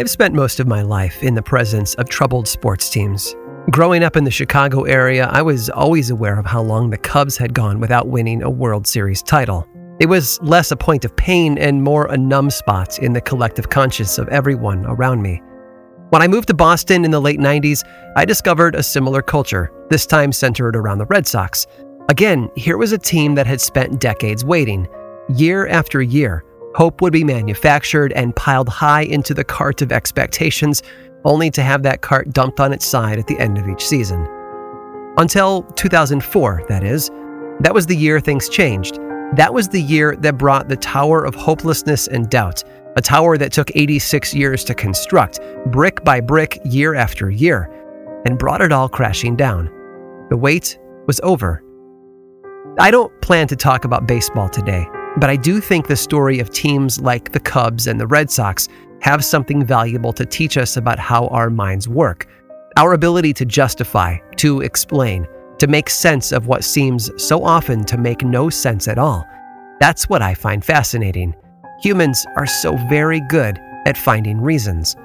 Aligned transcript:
I've 0.00 0.08
spent 0.08 0.34
most 0.34 0.60
of 0.60 0.66
my 0.66 0.80
life 0.80 1.22
in 1.22 1.34
the 1.34 1.42
presence 1.42 1.94
of 1.96 2.08
troubled 2.08 2.48
sports 2.48 2.88
teams. 2.88 3.36
Growing 3.70 4.02
up 4.02 4.16
in 4.16 4.24
the 4.24 4.30
Chicago 4.30 4.84
area, 4.84 5.26
I 5.26 5.42
was 5.42 5.68
always 5.68 6.08
aware 6.08 6.38
of 6.38 6.46
how 6.46 6.62
long 6.62 6.88
the 6.88 6.96
Cubs 6.96 7.36
had 7.36 7.52
gone 7.52 7.80
without 7.80 8.08
winning 8.08 8.42
a 8.42 8.48
World 8.48 8.86
Series 8.86 9.22
title. 9.22 9.68
It 10.00 10.06
was 10.06 10.40
less 10.40 10.70
a 10.70 10.76
point 10.76 11.04
of 11.04 11.14
pain 11.16 11.58
and 11.58 11.82
more 11.82 12.06
a 12.06 12.16
numb 12.16 12.48
spot 12.48 12.98
in 13.00 13.12
the 13.12 13.20
collective 13.20 13.68
conscience 13.68 14.16
of 14.16 14.26
everyone 14.28 14.86
around 14.86 15.20
me. 15.20 15.42
When 16.08 16.22
I 16.22 16.28
moved 16.28 16.48
to 16.48 16.54
Boston 16.54 17.04
in 17.04 17.10
the 17.10 17.20
late 17.20 17.38
90s, 17.38 17.86
I 18.16 18.24
discovered 18.24 18.76
a 18.76 18.82
similar 18.82 19.20
culture, 19.20 19.70
this 19.90 20.06
time 20.06 20.32
centered 20.32 20.76
around 20.76 20.96
the 20.96 21.04
Red 21.04 21.26
Sox. 21.26 21.66
Again, 22.08 22.48
here 22.56 22.78
was 22.78 22.92
a 22.92 22.98
team 22.98 23.34
that 23.34 23.46
had 23.46 23.60
spent 23.60 24.00
decades 24.00 24.46
waiting. 24.46 24.88
Year 25.28 25.66
after 25.66 26.00
year, 26.00 26.42
Hope 26.74 27.02
would 27.02 27.12
be 27.12 27.24
manufactured 27.24 28.12
and 28.12 28.34
piled 28.36 28.68
high 28.68 29.02
into 29.02 29.34
the 29.34 29.44
cart 29.44 29.82
of 29.82 29.90
expectations, 29.90 30.82
only 31.24 31.50
to 31.50 31.62
have 31.62 31.82
that 31.82 32.00
cart 32.00 32.32
dumped 32.32 32.60
on 32.60 32.72
its 32.72 32.86
side 32.86 33.18
at 33.18 33.26
the 33.26 33.38
end 33.38 33.58
of 33.58 33.68
each 33.68 33.84
season. 33.84 34.26
Until 35.18 35.62
2004, 35.74 36.64
that 36.68 36.84
is. 36.84 37.10
That 37.60 37.74
was 37.74 37.86
the 37.86 37.96
year 37.96 38.20
things 38.20 38.48
changed. 38.48 38.98
That 39.34 39.52
was 39.52 39.68
the 39.68 39.82
year 39.82 40.16
that 40.16 40.38
brought 40.38 40.68
the 40.68 40.76
Tower 40.76 41.24
of 41.24 41.34
Hopelessness 41.34 42.06
and 42.06 42.30
Doubt, 42.30 42.62
a 42.96 43.02
tower 43.02 43.36
that 43.36 43.52
took 43.52 43.70
86 43.74 44.34
years 44.34 44.64
to 44.64 44.74
construct, 44.74 45.40
brick 45.66 46.02
by 46.04 46.20
brick, 46.20 46.60
year 46.64 46.94
after 46.94 47.30
year, 47.30 47.68
and 48.24 48.38
brought 48.38 48.62
it 48.62 48.72
all 48.72 48.88
crashing 48.88 49.36
down. 49.36 49.66
The 50.30 50.36
wait 50.36 50.78
was 51.06 51.20
over. 51.22 51.62
I 52.78 52.90
don't 52.90 53.12
plan 53.20 53.48
to 53.48 53.56
talk 53.56 53.84
about 53.84 54.06
baseball 54.06 54.48
today. 54.48 54.86
But 55.16 55.30
I 55.30 55.36
do 55.36 55.60
think 55.60 55.86
the 55.86 55.96
story 55.96 56.38
of 56.38 56.50
teams 56.50 57.00
like 57.00 57.32
the 57.32 57.40
Cubs 57.40 57.86
and 57.86 58.00
the 58.00 58.06
Red 58.06 58.30
Sox 58.30 58.68
have 59.00 59.24
something 59.24 59.64
valuable 59.64 60.12
to 60.12 60.24
teach 60.24 60.56
us 60.56 60.76
about 60.76 60.98
how 60.98 61.26
our 61.28 61.50
minds 61.50 61.88
work. 61.88 62.28
Our 62.76 62.92
ability 62.92 63.32
to 63.34 63.44
justify, 63.44 64.18
to 64.36 64.60
explain, 64.60 65.26
to 65.58 65.66
make 65.66 65.90
sense 65.90 66.32
of 66.32 66.46
what 66.46 66.64
seems 66.64 67.10
so 67.22 67.44
often 67.44 67.84
to 67.84 67.98
make 67.98 68.22
no 68.22 68.48
sense 68.50 68.88
at 68.88 68.98
all. 68.98 69.26
That's 69.80 70.08
what 70.08 70.22
I 70.22 70.34
find 70.34 70.64
fascinating. 70.64 71.34
Humans 71.82 72.24
are 72.36 72.46
so 72.46 72.76
very 72.88 73.20
good 73.28 73.58
at 73.86 73.96
finding 73.96 74.40
reasons. 74.40 74.96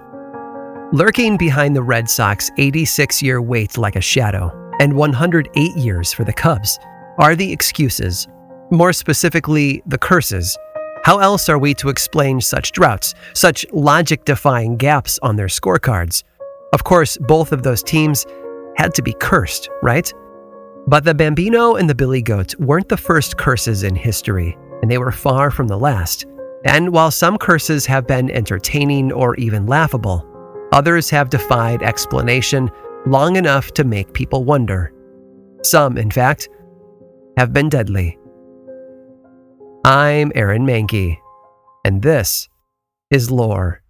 Lurking 0.91 1.35
behind 1.35 1.75
the 1.75 1.83
Red 1.83 2.09
Sox 2.09 2.51
86 2.57 3.21
year 3.23 3.41
wait 3.41 3.77
like 3.77 3.95
a 3.95 4.01
shadow, 4.01 4.51
and 4.79 4.95
108 4.95 5.75
years 5.77 6.13
for 6.13 6.23
the 6.23 6.33
Cubs, 6.33 6.77
are 7.17 7.35
the 7.35 7.51
excuses 7.51 8.27
more 8.71 8.93
specifically, 8.93 9.81
the 9.85 9.97
curses. 9.97 10.57
How 11.03 11.19
else 11.19 11.49
are 11.49 11.59
we 11.59 11.73
to 11.75 11.89
explain 11.89 12.41
such 12.41 12.71
droughts, 12.71 13.13
such 13.33 13.65
logic 13.71 14.25
defying 14.25 14.75
gaps 14.75 15.19
on 15.21 15.35
their 15.35 15.47
scorecards? 15.47 16.23
Of 16.73 16.83
course, 16.83 17.17
both 17.21 17.51
of 17.51 17.63
those 17.63 17.83
teams 17.83 18.25
had 18.77 18.93
to 18.95 19.03
be 19.03 19.13
cursed, 19.19 19.69
right? 19.83 20.11
But 20.87 21.03
the 21.03 21.13
Bambino 21.13 21.75
and 21.75 21.89
the 21.89 21.95
Billy 21.95 22.21
Goat 22.21 22.55
weren't 22.59 22.89
the 22.89 22.97
first 22.97 23.37
curses 23.37 23.83
in 23.83 23.95
history, 23.95 24.57
and 24.81 24.89
they 24.89 24.97
were 24.97 25.11
far 25.11 25.51
from 25.51 25.67
the 25.67 25.77
last. 25.77 26.25
And 26.65 26.91
while 26.91 27.11
some 27.11 27.37
curses 27.37 27.85
have 27.85 28.07
been 28.07 28.31
entertaining 28.31 29.11
or 29.11 29.35
even 29.35 29.67
laughable, 29.67 30.25
others 30.71 31.09
have 31.11 31.29
defied 31.29 31.83
explanation 31.83 32.69
long 33.05 33.35
enough 33.35 33.71
to 33.73 33.83
make 33.83 34.13
people 34.13 34.43
wonder. 34.43 34.91
Some, 35.63 35.97
in 35.97 36.09
fact, 36.09 36.49
have 37.37 37.53
been 37.53 37.69
deadly. 37.69 38.17
I'm 39.87 40.31
Aaron 40.33 40.65
Mahnke, 40.65 41.19
and 41.83 42.01
this 42.01 42.49
is 43.11 43.29
Lore. 43.29 43.83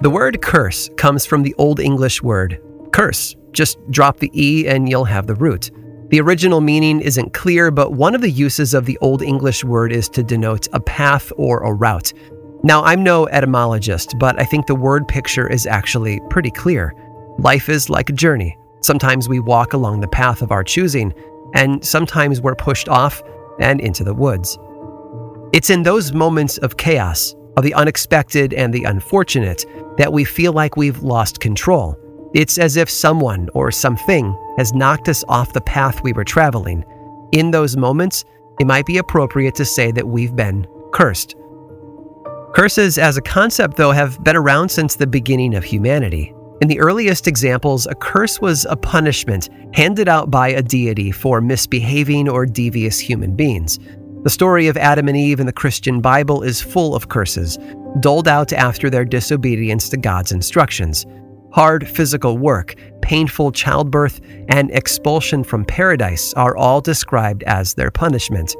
The 0.00 0.08
word 0.10 0.40
curse 0.40 0.88
comes 0.96 1.26
from 1.26 1.42
the 1.42 1.54
Old 1.58 1.78
English 1.78 2.22
word 2.22 2.58
curse. 2.90 3.36
Just 3.52 3.76
drop 3.90 4.18
the 4.18 4.30
E 4.32 4.66
and 4.66 4.88
you'll 4.88 5.04
have 5.04 5.26
the 5.26 5.34
root. 5.34 5.70
The 6.08 6.22
original 6.22 6.62
meaning 6.62 7.02
isn't 7.02 7.34
clear, 7.34 7.70
but 7.70 7.92
one 7.92 8.14
of 8.14 8.22
the 8.22 8.30
uses 8.30 8.72
of 8.72 8.86
the 8.86 8.96
Old 9.02 9.20
English 9.20 9.62
word 9.62 9.92
is 9.92 10.08
to 10.08 10.22
denote 10.22 10.68
a 10.72 10.80
path 10.80 11.30
or 11.36 11.62
a 11.64 11.74
route. 11.74 12.14
Now, 12.62 12.82
I'm 12.82 13.04
no 13.04 13.26
etymologist, 13.26 14.18
but 14.18 14.40
I 14.40 14.44
think 14.44 14.66
the 14.66 14.74
word 14.74 15.06
picture 15.06 15.46
is 15.46 15.66
actually 15.66 16.20
pretty 16.28 16.50
clear. 16.50 16.94
Life 17.38 17.68
is 17.68 17.88
like 17.88 18.10
a 18.10 18.14
journey. 18.14 18.58
Sometimes 18.80 19.28
we 19.28 19.38
walk 19.38 19.74
along 19.74 20.00
the 20.00 20.08
path 20.08 20.42
of 20.42 20.50
our 20.50 20.64
choosing, 20.64 21.14
and 21.54 21.84
sometimes 21.84 22.40
we're 22.40 22.56
pushed 22.56 22.88
off 22.88 23.22
and 23.60 23.80
into 23.80 24.02
the 24.02 24.14
woods. 24.14 24.58
It's 25.52 25.70
in 25.70 25.82
those 25.82 26.12
moments 26.12 26.58
of 26.58 26.76
chaos, 26.76 27.34
of 27.56 27.62
the 27.62 27.74
unexpected 27.74 28.52
and 28.52 28.74
the 28.74 28.84
unfortunate, 28.84 29.64
that 29.96 30.12
we 30.12 30.24
feel 30.24 30.52
like 30.52 30.76
we've 30.76 31.02
lost 31.02 31.40
control. 31.40 31.96
It's 32.34 32.58
as 32.58 32.76
if 32.76 32.90
someone 32.90 33.48
or 33.54 33.70
something 33.70 34.36
has 34.58 34.74
knocked 34.74 35.08
us 35.08 35.24
off 35.28 35.52
the 35.52 35.60
path 35.60 36.02
we 36.02 36.12
were 36.12 36.24
traveling. 36.24 36.84
In 37.32 37.50
those 37.52 37.76
moments, 37.76 38.24
it 38.60 38.66
might 38.66 38.84
be 38.84 38.98
appropriate 38.98 39.54
to 39.54 39.64
say 39.64 39.92
that 39.92 40.06
we've 40.06 40.34
been 40.34 40.66
cursed. 40.92 41.36
Curses 42.58 42.98
as 42.98 43.16
a 43.16 43.22
concept, 43.22 43.76
though, 43.76 43.92
have 43.92 44.18
been 44.24 44.34
around 44.34 44.68
since 44.68 44.96
the 44.96 45.06
beginning 45.06 45.54
of 45.54 45.62
humanity. 45.62 46.34
In 46.60 46.66
the 46.66 46.80
earliest 46.80 47.28
examples, 47.28 47.86
a 47.86 47.94
curse 47.94 48.40
was 48.40 48.66
a 48.68 48.74
punishment 48.74 49.48
handed 49.74 50.08
out 50.08 50.28
by 50.28 50.48
a 50.48 50.60
deity 50.60 51.12
for 51.12 51.40
misbehaving 51.40 52.28
or 52.28 52.46
devious 52.46 52.98
human 52.98 53.36
beings. 53.36 53.78
The 54.24 54.30
story 54.30 54.66
of 54.66 54.76
Adam 54.76 55.06
and 55.06 55.16
Eve 55.16 55.38
in 55.38 55.46
the 55.46 55.52
Christian 55.52 56.00
Bible 56.00 56.42
is 56.42 56.60
full 56.60 56.96
of 56.96 57.08
curses, 57.08 57.60
doled 58.00 58.26
out 58.26 58.52
after 58.52 58.90
their 58.90 59.04
disobedience 59.04 59.88
to 59.90 59.96
God's 59.96 60.32
instructions. 60.32 61.06
Hard 61.52 61.86
physical 61.86 62.38
work, 62.38 62.74
painful 63.02 63.52
childbirth, 63.52 64.20
and 64.48 64.72
expulsion 64.72 65.44
from 65.44 65.64
paradise 65.64 66.34
are 66.34 66.56
all 66.56 66.80
described 66.80 67.44
as 67.44 67.74
their 67.74 67.92
punishment. 67.92 68.56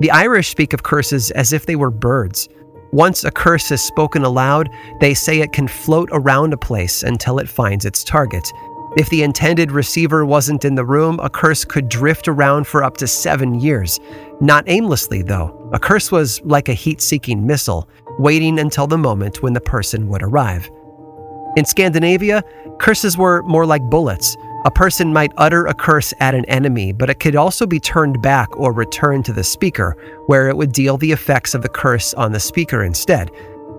The 0.00 0.10
Irish 0.10 0.50
speak 0.50 0.74
of 0.74 0.82
curses 0.82 1.30
as 1.30 1.54
if 1.54 1.64
they 1.64 1.74
were 1.74 1.90
birds. 1.90 2.50
Once 2.92 3.24
a 3.24 3.30
curse 3.30 3.70
is 3.70 3.82
spoken 3.82 4.24
aloud, 4.24 4.70
they 5.00 5.12
say 5.12 5.40
it 5.40 5.52
can 5.52 5.68
float 5.68 6.08
around 6.12 6.52
a 6.52 6.56
place 6.56 7.02
until 7.02 7.38
it 7.38 7.48
finds 7.48 7.84
its 7.84 8.02
target. 8.02 8.50
If 8.96 9.10
the 9.10 9.22
intended 9.22 9.70
receiver 9.70 10.24
wasn't 10.24 10.64
in 10.64 10.74
the 10.74 10.84
room, 10.84 11.20
a 11.20 11.28
curse 11.28 11.64
could 11.64 11.90
drift 11.90 12.26
around 12.26 12.66
for 12.66 12.82
up 12.82 12.96
to 12.96 13.06
seven 13.06 13.60
years. 13.60 14.00
Not 14.40 14.64
aimlessly, 14.66 15.20
though. 15.20 15.70
A 15.74 15.78
curse 15.78 16.10
was 16.10 16.40
like 16.44 16.70
a 16.70 16.74
heat 16.74 17.02
seeking 17.02 17.46
missile, 17.46 17.88
waiting 18.18 18.58
until 18.58 18.86
the 18.86 18.96
moment 18.96 19.42
when 19.42 19.52
the 19.52 19.60
person 19.60 20.08
would 20.08 20.22
arrive. 20.22 20.70
In 21.56 21.66
Scandinavia, 21.66 22.42
curses 22.80 23.18
were 23.18 23.42
more 23.42 23.66
like 23.66 23.82
bullets. 23.82 24.36
A 24.64 24.70
person 24.72 25.12
might 25.12 25.32
utter 25.36 25.66
a 25.66 25.74
curse 25.74 26.12
at 26.18 26.34
an 26.34 26.44
enemy, 26.46 26.92
but 26.92 27.08
it 27.08 27.20
could 27.20 27.36
also 27.36 27.64
be 27.64 27.78
turned 27.78 28.20
back 28.20 28.48
or 28.58 28.72
returned 28.72 29.24
to 29.26 29.32
the 29.32 29.44
speaker, 29.44 29.96
where 30.26 30.48
it 30.48 30.56
would 30.56 30.72
deal 30.72 30.96
the 30.96 31.12
effects 31.12 31.54
of 31.54 31.62
the 31.62 31.68
curse 31.68 32.12
on 32.14 32.32
the 32.32 32.40
speaker 32.40 32.82
instead. 32.82 33.30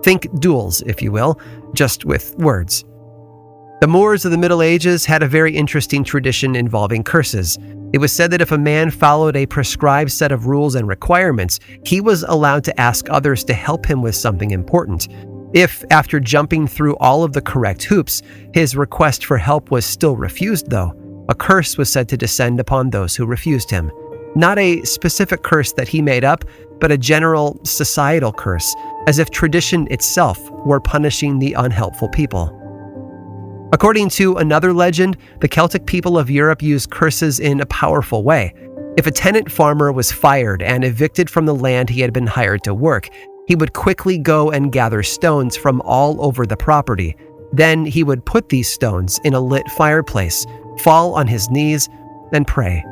Think 0.02 0.26
duels, 0.40 0.80
if 0.82 1.02
you 1.02 1.12
will, 1.12 1.38
just 1.74 2.06
with 2.06 2.34
words. 2.38 2.84
The 3.82 3.88
Moors 3.88 4.24
of 4.24 4.30
the 4.30 4.38
Middle 4.38 4.62
Ages 4.62 5.04
had 5.04 5.22
a 5.22 5.28
very 5.28 5.54
interesting 5.54 6.02
tradition 6.02 6.56
involving 6.56 7.02
curses. 7.02 7.58
It 7.92 7.98
was 7.98 8.12
said 8.12 8.30
that 8.30 8.40
if 8.40 8.52
a 8.52 8.58
man 8.58 8.90
followed 8.90 9.36
a 9.36 9.46
prescribed 9.46 10.12
set 10.12 10.32
of 10.32 10.46
rules 10.46 10.76
and 10.76 10.88
requirements, 10.88 11.60
he 11.84 12.00
was 12.00 12.22
allowed 12.22 12.64
to 12.64 12.80
ask 12.80 13.08
others 13.10 13.44
to 13.44 13.52
help 13.52 13.84
him 13.84 14.00
with 14.00 14.14
something 14.14 14.50
important. 14.50 15.08
If, 15.52 15.84
after 15.90 16.20
jumping 16.20 16.68
through 16.68 16.96
all 16.98 17.24
of 17.24 17.32
the 17.32 17.42
correct 17.42 17.82
hoops, 17.84 18.22
his 18.54 18.76
request 18.76 19.24
for 19.24 19.36
help 19.36 19.70
was 19.70 19.84
still 19.84 20.16
refused, 20.16 20.70
though, 20.70 20.94
a 21.28 21.34
curse 21.34 21.76
was 21.76 21.90
said 21.90 22.08
to 22.08 22.16
descend 22.16 22.60
upon 22.60 22.90
those 22.90 23.16
who 23.16 23.26
refused 23.26 23.70
him. 23.70 23.90
Not 24.36 24.58
a 24.58 24.82
specific 24.84 25.42
curse 25.42 25.72
that 25.72 25.88
he 25.88 26.02
made 26.02 26.22
up, 26.22 26.44
but 26.78 26.92
a 26.92 26.98
general 26.98 27.60
societal 27.64 28.32
curse, 28.32 28.74
as 29.08 29.18
if 29.18 29.30
tradition 29.30 29.88
itself 29.90 30.38
were 30.64 30.80
punishing 30.80 31.38
the 31.38 31.54
unhelpful 31.54 32.08
people. 32.10 32.56
According 33.72 34.08
to 34.10 34.36
another 34.36 34.72
legend, 34.72 35.16
the 35.40 35.48
Celtic 35.48 35.86
people 35.86 36.16
of 36.16 36.30
Europe 36.30 36.62
used 36.62 36.90
curses 36.90 37.40
in 37.40 37.60
a 37.60 37.66
powerful 37.66 38.22
way. 38.22 38.54
If 38.96 39.06
a 39.06 39.12
tenant 39.12 39.50
farmer 39.50 39.92
was 39.92 40.10
fired 40.10 40.62
and 40.62 40.84
evicted 40.84 41.30
from 41.30 41.46
the 41.46 41.54
land 41.54 41.88
he 41.88 42.00
had 42.00 42.12
been 42.12 42.26
hired 42.26 42.64
to 42.64 42.74
work, 42.74 43.08
he 43.50 43.56
would 43.56 43.72
quickly 43.72 44.16
go 44.16 44.52
and 44.52 44.70
gather 44.70 45.02
stones 45.02 45.56
from 45.56 45.80
all 45.80 46.24
over 46.24 46.46
the 46.46 46.56
property. 46.56 47.16
Then 47.52 47.84
he 47.84 48.04
would 48.04 48.24
put 48.24 48.48
these 48.48 48.68
stones 48.68 49.18
in 49.24 49.34
a 49.34 49.40
lit 49.40 49.68
fireplace, 49.72 50.46
fall 50.84 51.14
on 51.16 51.26
his 51.26 51.50
knees, 51.50 51.88
and 52.32 52.46
pray. 52.46 52.84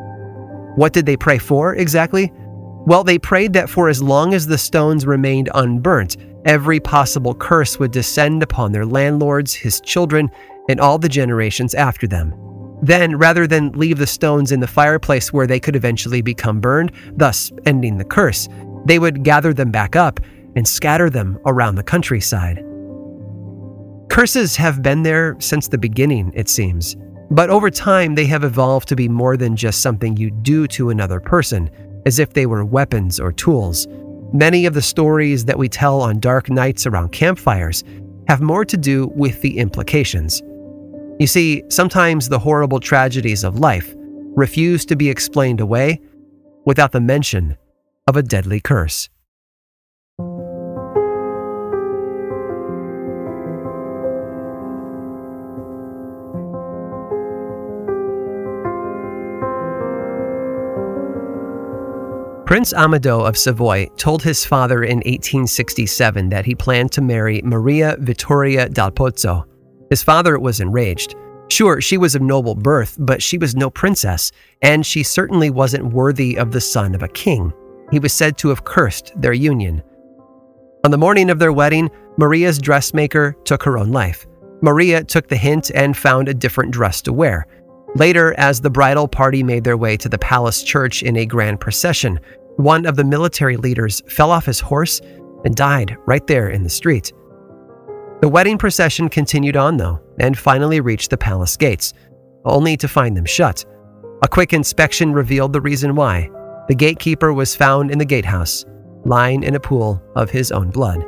What 0.75 0.93
did 0.93 1.07
they 1.07 1.17
pray 1.17 1.39
for 1.39 1.77
exactly? 1.77 2.33
Well, 2.35 3.05
they 3.05 3.21
prayed 3.21 3.53
that 3.53 3.71
for 3.71 3.89
as 3.89 4.03
long 4.03 4.35
as 4.35 4.49
the 4.49 4.59
stones 4.59 5.07
remained 5.07 5.49
unburnt, 5.55 6.17
every 6.45 6.81
possible 6.81 7.37
curse 7.37 7.79
would 7.79 7.93
descend 7.93 8.43
upon 8.43 8.73
their 8.73 8.85
landlords, 8.85 9.55
his 9.55 9.81
children, 9.83 10.29
and 10.69 10.81
all 10.81 10.99
the 10.99 11.09
generations 11.09 11.73
after 11.73 12.09
them. 12.09 12.35
Then, 12.83 13.17
rather 13.17 13.47
than 13.47 13.71
leave 13.79 13.99
the 13.99 14.09
stones 14.09 14.51
in 14.51 14.59
the 14.59 14.67
fireplace 14.67 15.33
where 15.33 15.47
they 15.47 15.61
could 15.61 15.77
eventually 15.77 16.21
become 16.21 16.61
burned, 16.61 16.91
thus 17.13 17.53
ending 17.65 17.97
the 17.97 18.05
curse, 18.05 18.49
they 18.87 18.99
would 18.99 19.23
gather 19.23 19.55
them 19.55 19.71
back 19.71 19.95
up 19.95 20.19
and 20.59 20.67
scatter 20.67 21.09
them 21.09 21.39
around 21.47 21.77
the 21.77 21.85
countryside. 21.85 22.65
Curses 24.11 24.57
have 24.57 24.83
been 24.83 25.05
there 25.05 25.37
since 25.39 25.69
the 25.69 25.79
beginning, 25.79 26.33
it 26.35 26.49
seems, 26.49 26.97
but 27.31 27.49
over 27.49 27.71
time 27.71 28.17
they 28.17 28.27
have 28.27 28.43
evolved 28.43 28.89
to 28.89 28.97
be 28.97 29.09
more 29.09 29.37
than 29.37 29.55
just 29.55 29.83
something 29.83 30.17
you 30.17 30.33
do 30.33 30.67
to 30.67 30.91
another 30.91 31.21
person, 31.21 31.71
as 32.07 32.19
if 32.19 32.33
they 32.33 32.45
were 32.45 32.65
weapons 32.65 33.21
or 33.21 33.31
tools. 33.31 33.87
Many 34.33 34.67
of 34.67 34.75
the 34.75 34.83
stories 34.83 35.45
that 35.45 35.57
we 35.57 35.69
tell 35.69 36.01
on 36.01 36.19
dark 36.19 36.51
nights 36.51 36.87
around 36.87 37.13
campfires 37.13 37.85
have 38.27 38.41
more 38.41 38.65
to 38.65 38.77
do 38.77 39.13
with 39.15 39.41
the 39.43 39.59
implications. 39.59 40.43
You 41.21 41.29
see, 41.29 41.63
sometimes 41.69 42.29
the 42.29 42.41
horrible 42.41 42.81
tragedies 42.81 43.45
of 43.45 43.61
life 43.61 43.95
refuse 44.35 44.85
to 44.87 44.97
be 44.97 45.09
explained 45.09 45.61
away 45.61 46.01
without 46.65 46.91
the 46.91 47.01
mention 47.01 47.57
of 48.09 48.17
a 48.17 48.25
deadly 48.25 48.59
curse. 48.59 49.09
Prince 62.49 62.73
Amedeo 62.73 63.29
of 63.29 63.37
Savoy 63.37 63.89
told 63.99 64.23
his 64.23 64.47
father 64.47 64.83
in 64.83 65.01
1867 65.01 66.31
that 66.31 66.47
he 66.47 66.55
planned 66.55 66.91
to 66.93 67.03
marry 67.03 67.43
Maria 67.45 67.95
Vittoria 67.99 68.71
dal 68.71 68.91
Pozzo. 68.91 69.45
His 69.91 70.03
father 70.03 70.39
was 70.39 70.59
enraged. 70.59 71.15
Sure, 71.51 71.83
she 71.83 71.99
was 71.99 72.15
of 72.15 72.23
noble 72.23 72.55
birth, 72.55 72.97
but 73.01 73.23
she 73.23 73.37
was 73.37 73.55
no 73.55 73.69
princess, 73.69 74.33
and 74.63 74.87
she 74.87 75.03
certainly 75.03 75.51
wasn't 75.51 75.93
worthy 75.93 76.39
of 76.39 76.51
the 76.51 76.61
son 76.63 76.95
of 76.95 77.03
a 77.03 77.09
king. 77.09 77.53
He 77.91 77.99
was 77.99 78.15
said 78.15 78.39
to 78.39 78.49
have 78.49 78.65
cursed 78.65 79.13
their 79.21 79.35
union. 79.35 79.83
On 80.87 80.91
the 80.91 80.97
morning 80.97 81.29
of 81.29 81.39
their 81.39 81.53
wedding, 81.53 81.91
Maria's 82.17 82.59
dressmaker 82.59 83.37
took 83.45 83.63
her 83.63 83.77
own 83.77 83.93
life. 83.93 84.27
Maria 84.63 85.05
took 85.05 85.29
the 85.29 85.37
hint 85.37 85.71
and 85.75 85.95
found 85.95 86.31
a 86.31 86.35
different 86.35 86.71
dress 86.71 87.03
to 87.03 87.13
wear. 87.13 87.47
Later, 87.95 88.35
as 88.39 88.61
the 88.61 88.71
bridal 88.71 89.09
party 89.09 89.43
made 89.43 89.65
their 89.65 89.77
way 89.77 89.97
to 89.97 90.09
the 90.09 90.19
palace 90.19 90.63
church 90.63 91.03
in 91.03 91.17
a 91.17 91.27
grand 91.27 91.59
procession, 91.59 92.21
one 92.59 92.87
of 92.87 92.97
the 92.97 93.05
military 93.05 93.57
leaders 93.57 94.03
fell 94.09 94.33
off 94.33 94.45
his 94.45 94.59
horse 94.59 95.01
and 95.45 95.55
died 95.55 95.97
right 96.07 96.27
there 96.27 96.49
in 96.49 96.65
the 96.65 96.69
street. 96.69 97.13
The 98.21 98.29
wedding 98.29 98.59
procession 98.59 99.09
continued 99.09 99.57
on, 99.57 99.77
though, 99.77 100.01
and 100.19 100.37
finally 100.37 100.81
reached 100.81 101.11
the 101.11 101.17
palace 101.17 101.57
gates, 101.57 101.95
only 102.45 102.77
to 102.79 102.89
find 102.89 103.17
them 103.17 103.25
shut. 103.25 103.65
A 104.25 104.29
quick 104.29 104.53
inspection 104.53 105.13
revealed 105.13 105.53
the 105.53 105.61
reason 105.61 105.95
why. 105.95 106.31
The 106.67 106.75
gatekeeper 106.75 107.33
was 107.33 107.55
found 107.55 107.93
in 107.93 107.99
the 107.99 108.05
gatehouse, 108.05 108.65
lying 109.05 109.45
in 109.45 109.55
a 109.55 109.61
pool 109.61 110.03
of 110.17 110.29
his 110.29 110.51
own 110.51 110.71
blood. 110.71 111.05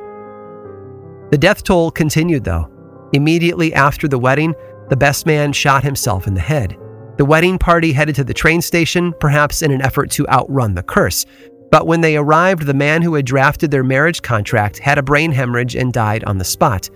The 1.33 1.39
death 1.39 1.65
toll 1.65 1.91
continued, 1.91 2.45
though. 2.45 2.71
Immediately 3.13 3.75
after 3.75 4.07
the 4.07 4.21
wedding, 4.21 4.55
the 4.89 4.97
best 4.97 5.27
man 5.27 5.53
shot 5.53 5.83
himself 5.83 6.29
in 6.29 6.35
the 6.35 6.41
head. 6.41 6.79
The 7.21 7.27
wedding 7.27 7.59
party 7.59 7.93
headed 7.93 8.15
to 8.15 8.25
the 8.25 8.33
train 8.33 8.63
station, 8.63 9.13
perhaps 9.21 9.61
in 9.61 9.73
an 9.73 9.83
effort 9.83 10.11
to 10.13 10.27
outrun 10.29 10.75
the 10.75 10.83
curse. 10.83 11.27
But 11.71 11.87
when 11.87 12.01
they 12.01 12.17
arrived, 12.17 12.63
the 12.63 12.73
man 12.73 13.03
who 13.03 13.13
had 13.13 13.27
drafted 13.27 13.71
their 13.71 13.85
marriage 13.85 14.23
contract 14.23 14.79
had 14.79 14.97
a 14.97 15.03
brain 15.03 15.31
hemorrhage 15.31 15.77
and 15.77 15.93
died 15.93 16.25
on 16.25 16.39
the 16.39 16.47
spot. 16.47 16.89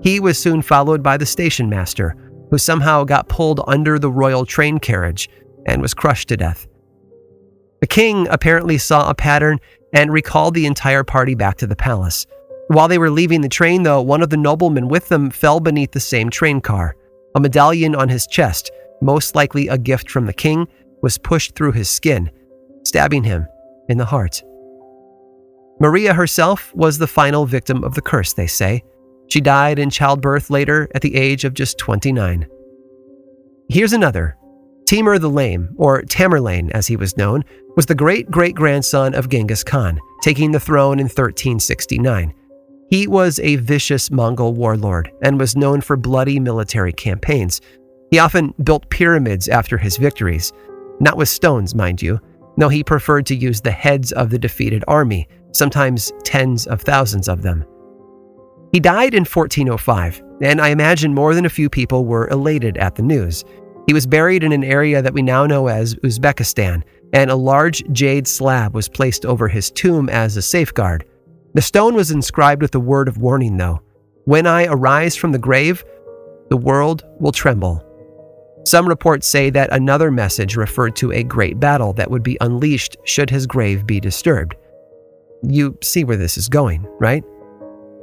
He 0.00 0.20
was 0.20 0.38
soon 0.38 0.62
followed 0.62 1.02
by 1.02 1.16
the 1.16 1.26
station 1.26 1.68
master, 1.68 2.14
who 2.48 2.58
somehow 2.58 3.02
got 3.02 3.28
pulled 3.28 3.60
under 3.66 3.98
the 3.98 4.08
royal 4.08 4.46
train 4.46 4.78
carriage 4.78 5.28
and 5.66 5.82
was 5.82 5.94
crushed 5.94 6.28
to 6.28 6.36
death. 6.36 6.68
The 7.80 7.88
king 7.88 8.28
apparently 8.28 8.78
saw 8.78 9.10
a 9.10 9.16
pattern 9.16 9.58
and 9.92 10.12
recalled 10.12 10.54
the 10.54 10.66
entire 10.66 11.02
party 11.02 11.34
back 11.34 11.56
to 11.56 11.66
the 11.66 11.74
palace. 11.74 12.24
While 12.68 12.86
they 12.86 12.98
were 12.98 13.10
leaving 13.10 13.40
the 13.40 13.48
train, 13.48 13.82
though, 13.82 14.00
one 14.00 14.22
of 14.22 14.30
the 14.30 14.36
noblemen 14.36 14.86
with 14.86 15.08
them 15.08 15.28
fell 15.28 15.58
beneath 15.58 15.90
the 15.90 15.98
same 15.98 16.30
train 16.30 16.60
car. 16.60 16.94
A 17.34 17.40
medallion 17.40 17.96
on 17.96 18.08
his 18.08 18.28
chest, 18.28 18.70
most 19.02 19.34
likely 19.34 19.68
a 19.68 19.76
gift 19.76 20.10
from 20.10 20.26
the 20.26 20.32
king, 20.32 20.66
was 21.02 21.18
pushed 21.18 21.54
through 21.54 21.72
his 21.72 21.88
skin, 21.88 22.30
stabbing 22.84 23.24
him 23.24 23.46
in 23.88 23.98
the 23.98 24.04
heart. 24.04 24.42
Maria 25.80 26.14
herself 26.14 26.72
was 26.74 26.98
the 26.98 27.06
final 27.06 27.44
victim 27.44 27.82
of 27.82 27.94
the 27.94 28.02
curse, 28.02 28.32
they 28.32 28.46
say. 28.46 28.82
She 29.28 29.40
died 29.40 29.78
in 29.78 29.90
childbirth 29.90 30.48
later 30.48 30.88
at 30.94 31.02
the 31.02 31.14
age 31.16 31.44
of 31.44 31.54
just 31.54 31.78
29. 31.78 32.46
Here's 33.68 33.92
another. 33.92 34.36
Timur 34.86 35.18
the 35.18 35.30
Lame, 35.30 35.70
or 35.76 36.02
Tamerlane 36.02 36.70
as 36.72 36.86
he 36.86 36.96
was 36.96 37.16
known, 37.16 37.42
was 37.76 37.86
the 37.86 37.94
great 37.94 38.30
great 38.30 38.54
grandson 38.54 39.14
of 39.14 39.28
Genghis 39.28 39.64
Khan, 39.64 39.98
taking 40.22 40.52
the 40.52 40.60
throne 40.60 40.98
in 40.98 41.06
1369. 41.06 42.34
He 42.90 43.06
was 43.06 43.40
a 43.40 43.56
vicious 43.56 44.10
Mongol 44.10 44.52
warlord 44.52 45.10
and 45.22 45.40
was 45.40 45.56
known 45.56 45.80
for 45.80 45.96
bloody 45.96 46.38
military 46.38 46.92
campaigns. 46.92 47.60
He 48.12 48.18
often 48.18 48.52
built 48.62 48.90
pyramids 48.90 49.48
after 49.48 49.78
his 49.78 49.96
victories, 49.96 50.52
not 51.00 51.16
with 51.16 51.30
stones, 51.30 51.74
mind 51.74 52.02
you. 52.02 52.20
No, 52.58 52.68
he 52.68 52.84
preferred 52.84 53.24
to 53.24 53.34
use 53.34 53.62
the 53.62 53.70
heads 53.70 54.12
of 54.12 54.28
the 54.28 54.38
defeated 54.38 54.84
army, 54.86 55.26
sometimes 55.52 56.12
tens 56.22 56.66
of 56.66 56.82
thousands 56.82 57.26
of 57.26 57.40
them. 57.40 57.64
He 58.70 58.80
died 58.80 59.14
in 59.14 59.24
1405, 59.24 60.22
and 60.42 60.60
I 60.60 60.68
imagine 60.68 61.14
more 61.14 61.34
than 61.34 61.46
a 61.46 61.50
few 61.50 61.70
people 61.70 62.04
were 62.04 62.28
elated 62.28 62.76
at 62.76 62.96
the 62.96 63.02
news. 63.02 63.46
He 63.86 63.94
was 63.94 64.06
buried 64.06 64.44
in 64.44 64.52
an 64.52 64.62
area 64.62 65.00
that 65.00 65.14
we 65.14 65.22
now 65.22 65.46
know 65.46 65.68
as 65.68 65.94
Uzbekistan, 65.96 66.82
and 67.14 67.30
a 67.30 67.36
large 67.36 67.82
jade 67.92 68.28
slab 68.28 68.74
was 68.74 68.90
placed 68.90 69.24
over 69.24 69.48
his 69.48 69.70
tomb 69.70 70.10
as 70.10 70.36
a 70.36 70.42
safeguard. 70.42 71.06
The 71.54 71.62
stone 71.62 71.94
was 71.94 72.10
inscribed 72.10 72.60
with 72.60 72.74
a 72.74 72.80
word 72.80 73.08
of 73.08 73.16
warning, 73.16 73.56
though 73.56 73.80
When 74.26 74.46
I 74.46 74.66
arise 74.66 75.16
from 75.16 75.32
the 75.32 75.38
grave, 75.38 75.82
the 76.50 76.58
world 76.58 77.04
will 77.18 77.32
tremble. 77.32 77.82
Some 78.64 78.88
reports 78.88 79.26
say 79.26 79.50
that 79.50 79.72
another 79.72 80.10
message 80.10 80.56
referred 80.56 80.94
to 80.96 81.12
a 81.12 81.22
great 81.22 81.58
battle 81.58 81.92
that 81.94 82.10
would 82.10 82.22
be 82.22 82.38
unleashed 82.40 82.96
should 83.04 83.28
his 83.28 83.46
grave 83.46 83.86
be 83.86 83.98
disturbed. 83.98 84.54
You 85.42 85.76
see 85.82 86.04
where 86.04 86.16
this 86.16 86.38
is 86.38 86.48
going, 86.48 86.86
right? 87.00 87.24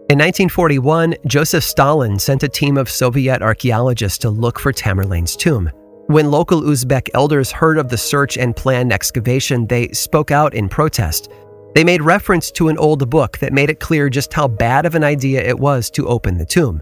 In 0.09 0.17
1941, 0.17 1.15
Joseph 1.27 1.63
Stalin 1.63 2.19
sent 2.19 2.43
a 2.43 2.49
team 2.49 2.77
of 2.77 2.89
Soviet 2.89 3.41
archaeologists 3.41 4.17
to 4.19 4.29
look 4.29 4.59
for 4.59 4.73
Tamerlane's 4.73 5.35
tomb. 5.35 5.69
When 6.07 6.31
local 6.31 6.61
Uzbek 6.61 7.09
elders 7.13 7.51
heard 7.51 7.77
of 7.77 7.89
the 7.89 7.97
search 7.97 8.35
and 8.35 8.55
planned 8.55 8.91
excavation, 8.91 9.67
they 9.67 9.89
spoke 9.89 10.31
out 10.31 10.55
in 10.55 10.67
protest. 10.67 11.29
They 11.75 11.83
made 11.83 12.01
reference 12.01 12.49
to 12.53 12.69
an 12.69 12.79
old 12.79 13.07
book 13.11 13.37
that 13.37 13.53
made 13.53 13.69
it 13.69 13.79
clear 13.79 14.09
just 14.09 14.33
how 14.33 14.47
bad 14.47 14.87
of 14.87 14.95
an 14.95 15.03
idea 15.03 15.47
it 15.47 15.59
was 15.59 15.91
to 15.91 16.07
open 16.07 16.39
the 16.39 16.45
tomb. 16.45 16.81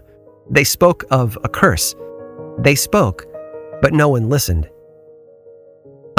They 0.50 0.64
spoke 0.64 1.04
of 1.10 1.36
a 1.44 1.48
curse. 1.48 1.94
They 2.60 2.74
spoke, 2.74 3.26
but 3.80 3.92
no 3.92 4.08
one 4.08 4.28
listened. 4.28 4.68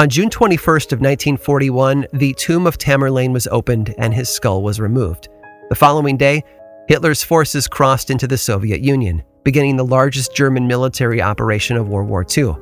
On 0.00 0.08
June 0.08 0.30
21st 0.30 0.92
of 0.92 1.00
1941, 1.00 2.06
the 2.14 2.32
tomb 2.34 2.66
of 2.66 2.78
Tamerlane 2.78 3.32
was 3.32 3.46
opened 3.48 3.94
and 3.98 4.14
his 4.14 4.30
skull 4.30 4.62
was 4.62 4.80
removed. 4.80 5.28
The 5.68 5.74
following 5.74 6.16
day, 6.16 6.42
Hitler's 6.88 7.22
forces 7.22 7.68
crossed 7.68 8.10
into 8.10 8.26
the 8.26 8.38
Soviet 8.38 8.80
Union, 8.80 9.22
beginning 9.44 9.76
the 9.76 9.84
largest 9.84 10.34
German 10.34 10.66
military 10.66 11.20
operation 11.20 11.76
of 11.76 11.88
World 11.88 12.08
War 12.08 12.24
II. 12.36 12.54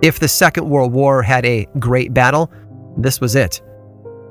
If 0.00 0.18
the 0.18 0.28
Second 0.28 0.68
World 0.68 0.92
War 0.92 1.22
had 1.22 1.44
a 1.44 1.66
great 1.78 2.14
battle, 2.14 2.50
this 2.96 3.20
was 3.20 3.36
it. 3.36 3.60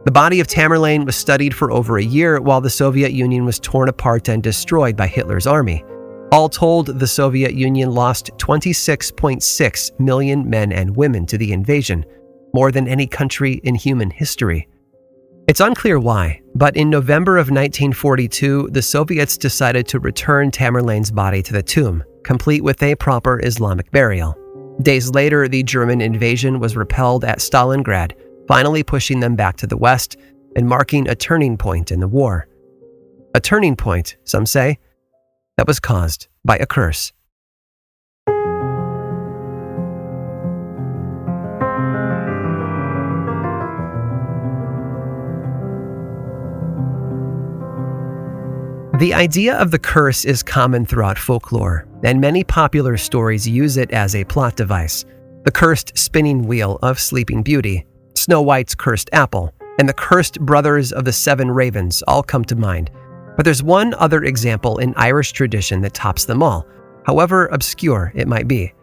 The 0.05 0.11
body 0.11 0.39
of 0.39 0.47
Tamerlane 0.47 1.05
was 1.05 1.15
studied 1.15 1.53
for 1.53 1.71
over 1.71 1.97
a 1.97 2.03
year 2.03 2.41
while 2.41 2.61
the 2.61 2.69
Soviet 2.69 3.11
Union 3.11 3.45
was 3.45 3.59
torn 3.59 3.89
apart 3.89 4.29
and 4.29 4.41
destroyed 4.41 4.95
by 4.95 5.05
Hitler's 5.05 5.45
army. 5.45 5.83
All 6.31 6.49
told, 6.49 6.87
the 6.87 7.07
Soviet 7.07 7.53
Union 7.53 7.91
lost 7.91 8.31
26.6 8.37 9.99
million 9.99 10.49
men 10.49 10.73
and 10.73 10.95
women 10.95 11.25
to 11.25 11.37
the 11.37 11.53
invasion, 11.53 12.05
more 12.53 12.71
than 12.71 12.87
any 12.87 13.07
country 13.07 13.61
in 13.63 13.75
human 13.75 14.09
history. 14.09 14.67
It's 15.47 15.61
unclear 15.61 15.99
why, 15.99 16.41
but 16.55 16.75
in 16.75 16.89
November 16.89 17.37
of 17.37 17.47
1942, 17.49 18.69
the 18.71 18.81
Soviets 18.81 19.37
decided 19.37 19.87
to 19.87 19.99
return 19.99 20.51
Tamerlane's 20.51 21.11
body 21.11 21.41
to 21.43 21.53
the 21.53 21.63
tomb, 21.63 22.03
complete 22.25 22.61
with 22.61 22.83
a 22.83 22.95
proper 22.95 23.39
Islamic 23.41 23.89
burial. 23.91 24.35
Days 24.81 25.09
later, 25.11 25.47
the 25.47 25.63
German 25.63 26.01
invasion 26.01 26.59
was 26.59 26.75
repelled 26.75 27.23
at 27.23 27.39
Stalingrad, 27.39 28.11
finally 28.49 28.83
pushing 28.83 29.21
them 29.21 29.37
back 29.37 29.55
to 29.57 29.67
the 29.67 29.77
west 29.77 30.17
and 30.57 30.67
marking 30.67 31.07
a 31.07 31.15
turning 31.15 31.57
point 31.57 31.91
in 31.91 32.01
the 32.01 32.07
war. 32.07 32.49
A 33.33 33.39
turning 33.39 33.77
point, 33.77 34.17
some 34.25 34.45
say, 34.45 34.77
that 35.57 35.67
was 35.67 35.79
caused 35.79 36.27
by 36.45 36.57
a 36.57 36.65
curse. 36.65 37.13
The 48.99 49.13
idea 49.13 49.55
of 49.55 49.69
the 49.69 49.77
curse 49.77 50.25
is 50.25 50.41
common 50.41 50.83
throughout 50.83 51.19
folklore, 51.19 51.87
and 52.03 52.19
many 52.19 52.43
popular 52.43 52.97
stories 52.97 53.47
use 53.47 53.77
it 53.77 53.91
as 53.91 54.15
a 54.15 54.23
plot 54.23 54.55
device. 54.55 55.05
the 55.43 55.51
cursed 55.51 55.97
spinning 55.97 56.45
wheel 56.45 56.77
of 56.81 56.99
Sleeping 56.99 57.41
Beauty, 57.41 57.85
Snow 58.15 58.41
White's 58.41 58.75
cursed 58.75 59.09
apple, 59.13 59.53
and 59.79 59.87
the 59.87 59.93
cursed 59.93 60.41
brothers 60.41 60.91
of 60.91 61.05
the 61.05 61.13
seven 61.13 61.49
ravens 61.49 62.03
all 62.05 62.21
come 62.21 62.43
to 62.45 62.55
mind. 62.55 62.89
But 63.37 63.45
there's 63.45 63.63
one 63.63 63.93
other 63.93 64.23
example 64.23 64.79
in 64.79 64.93
Irish 64.97 65.31
tradition 65.31 65.79
that 65.81 65.93
tops 65.93 66.25
them 66.25 66.43
all, 66.43 66.67
however 67.05 67.45
obscure 67.47 68.11
it 68.15 68.27
might 68.27 68.47
be. 68.47 68.73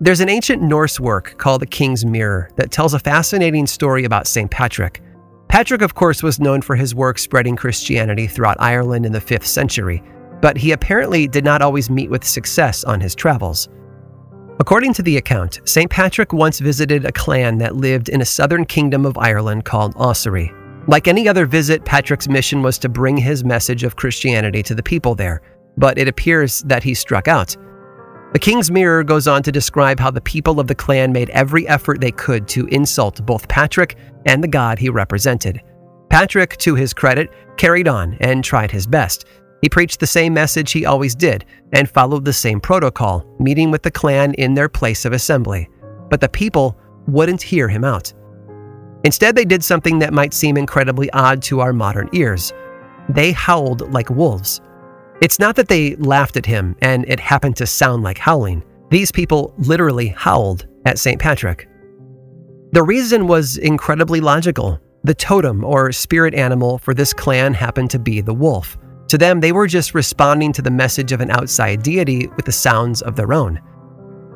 There's 0.00 0.20
an 0.20 0.28
ancient 0.28 0.62
Norse 0.62 1.00
work 1.00 1.34
called 1.38 1.60
The 1.60 1.66
King's 1.66 2.06
Mirror 2.06 2.50
that 2.54 2.70
tells 2.70 2.94
a 2.94 3.00
fascinating 3.00 3.66
story 3.66 4.04
about 4.04 4.28
St. 4.28 4.48
Patrick. 4.48 5.02
Patrick, 5.48 5.82
of 5.82 5.96
course, 5.96 6.22
was 6.22 6.38
known 6.38 6.62
for 6.62 6.76
his 6.76 6.94
work 6.94 7.18
spreading 7.18 7.56
Christianity 7.56 8.28
throughout 8.28 8.60
Ireland 8.60 9.04
in 9.04 9.12
the 9.12 9.20
5th 9.20 9.46
century, 9.46 10.04
but 10.40 10.56
he 10.56 10.70
apparently 10.70 11.26
did 11.26 11.44
not 11.44 11.62
always 11.62 11.90
meet 11.90 12.10
with 12.10 12.22
success 12.22 12.84
on 12.84 13.00
his 13.00 13.16
travels. 13.16 13.68
According 14.60 14.94
to 14.94 15.02
the 15.02 15.16
account, 15.16 15.60
St. 15.64 15.90
Patrick 15.90 16.32
once 16.32 16.60
visited 16.60 17.04
a 17.04 17.12
clan 17.12 17.58
that 17.58 17.74
lived 17.74 18.08
in 18.08 18.20
a 18.20 18.24
southern 18.26 18.66
kingdom 18.66 19.04
of 19.04 19.18
Ireland 19.18 19.64
called 19.64 19.94
Ossory. 19.96 20.52
Like 20.88 21.06
any 21.06 21.28
other 21.28 21.44
visit, 21.44 21.84
Patrick's 21.84 22.28
mission 22.28 22.62
was 22.62 22.78
to 22.78 22.88
bring 22.88 23.18
his 23.18 23.44
message 23.44 23.84
of 23.84 23.96
Christianity 23.96 24.62
to 24.62 24.74
the 24.74 24.82
people 24.82 25.14
there, 25.14 25.42
but 25.76 25.98
it 25.98 26.08
appears 26.08 26.62
that 26.62 26.82
he 26.82 26.94
struck 26.94 27.28
out. 27.28 27.54
The 28.32 28.38
King's 28.38 28.70
Mirror 28.70 29.04
goes 29.04 29.28
on 29.28 29.42
to 29.42 29.52
describe 29.52 30.00
how 30.00 30.10
the 30.10 30.22
people 30.22 30.58
of 30.58 30.66
the 30.66 30.74
clan 30.74 31.12
made 31.12 31.28
every 31.30 31.68
effort 31.68 32.00
they 32.00 32.10
could 32.10 32.48
to 32.48 32.66
insult 32.68 33.24
both 33.26 33.48
Patrick 33.48 33.96
and 34.24 34.42
the 34.42 34.48
god 34.48 34.78
he 34.78 34.88
represented. 34.88 35.60
Patrick, 36.08 36.56
to 36.58 36.74
his 36.74 36.94
credit, 36.94 37.30
carried 37.58 37.86
on 37.86 38.16
and 38.20 38.42
tried 38.42 38.70
his 38.70 38.86
best, 38.86 39.26
he 39.60 39.68
preached 39.68 40.00
the 40.00 40.06
same 40.06 40.32
message 40.32 40.72
he 40.72 40.86
always 40.86 41.14
did 41.14 41.44
and 41.74 41.90
followed 41.90 42.24
the 42.24 42.32
same 42.32 42.60
protocol, 42.60 43.26
meeting 43.38 43.70
with 43.70 43.82
the 43.82 43.90
clan 43.90 44.32
in 44.34 44.54
their 44.54 44.70
place 44.70 45.04
of 45.04 45.12
assembly. 45.12 45.68
But 46.08 46.22
the 46.22 46.28
people 46.30 46.78
wouldn't 47.06 47.42
hear 47.42 47.68
him 47.68 47.84
out. 47.84 48.12
Instead, 49.04 49.36
they 49.36 49.44
did 49.44 49.62
something 49.62 49.98
that 49.98 50.12
might 50.12 50.34
seem 50.34 50.56
incredibly 50.56 51.10
odd 51.12 51.42
to 51.42 51.60
our 51.60 51.72
modern 51.72 52.08
ears. 52.12 52.52
They 53.08 53.32
howled 53.32 53.92
like 53.92 54.10
wolves. 54.10 54.60
It's 55.20 55.38
not 55.38 55.56
that 55.56 55.68
they 55.68 55.96
laughed 55.96 56.36
at 56.36 56.46
him 56.46 56.76
and 56.80 57.04
it 57.08 57.20
happened 57.20 57.56
to 57.56 57.66
sound 57.66 58.02
like 58.02 58.18
howling. 58.18 58.62
These 58.90 59.12
people 59.12 59.54
literally 59.58 60.08
howled 60.08 60.66
at 60.84 60.98
St. 60.98 61.20
Patrick. 61.20 61.68
The 62.72 62.82
reason 62.82 63.26
was 63.26 63.56
incredibly 63.56 64.20
logical. 64.20 64.80
The 65.04 65.14
totem 65.14 65.64
or 65.64 65.90
spirit 65.92 66.34
animal 66.34 66.78
for 66.78 66.92
this 66.92 67.12
clan 67.12 67.54
happened 67.54 67.90
to 67.90 67.98
be 67.98 68.20
the 68.20 68.34
wolf. 68.34 68.76
To 69.08 69.16
them, 69.16 69.40
they 69.40 69.52
were 69.52 69.66
just 69.66 69.94
responding 69.94 70.52
to 70.52 70.62
the 70.62 70.70
message 70.70 71.12
of 71.12 71.20
an 71.20 71.30
outside 71.30 71.82
deity 71.82 72.26
with 72.36 72.44
the 72.44 72.52
sounds 72.52 73.00
of 73.00 73.16
their 73.16 73.32
own. 73.32 73.60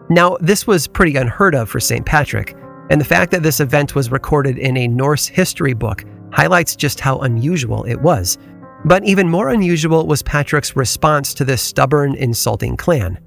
Now, 0.09 0.37
this 0.41 0.67
was 0.67 0.89
pretty 0.89 1.17
unheard 1.17 1.55
of 1.55 1.69
for 1.69 1.79
St. 1.79 2.05
Patrick, 2.07 2.57
and 2.93 3.01
the 3.01 3.05
fact 3.05 3.33
that 3.33 3.43
this 3.43 3.59
event 3.59 3.97
was 3.97 4.13
recorded 4.13 4.57
in 4.57 4.77
a 4.77 4.87
Norse 4.87 5.27
history 5.27 5.73
book 5.73 6.05
highlights 6.31 6.77
just 6.77 7.01
how 7.01 7.19
unusual 7.19 7.83
it 7.85 8.01
was. 8.01 8.39
But 8.85 9.05
even 9.05 9.29
more 9.29 9.49
unusual 9.49 10.07
was 10.07 10.23
Patrick's 10.23 10.77
response 10.77 11.35
to 11.35 11.45
this 11.45 11.61
stubborn, 11.61 12.15
insulting 12.15 12.77
clan. 12.77 13.19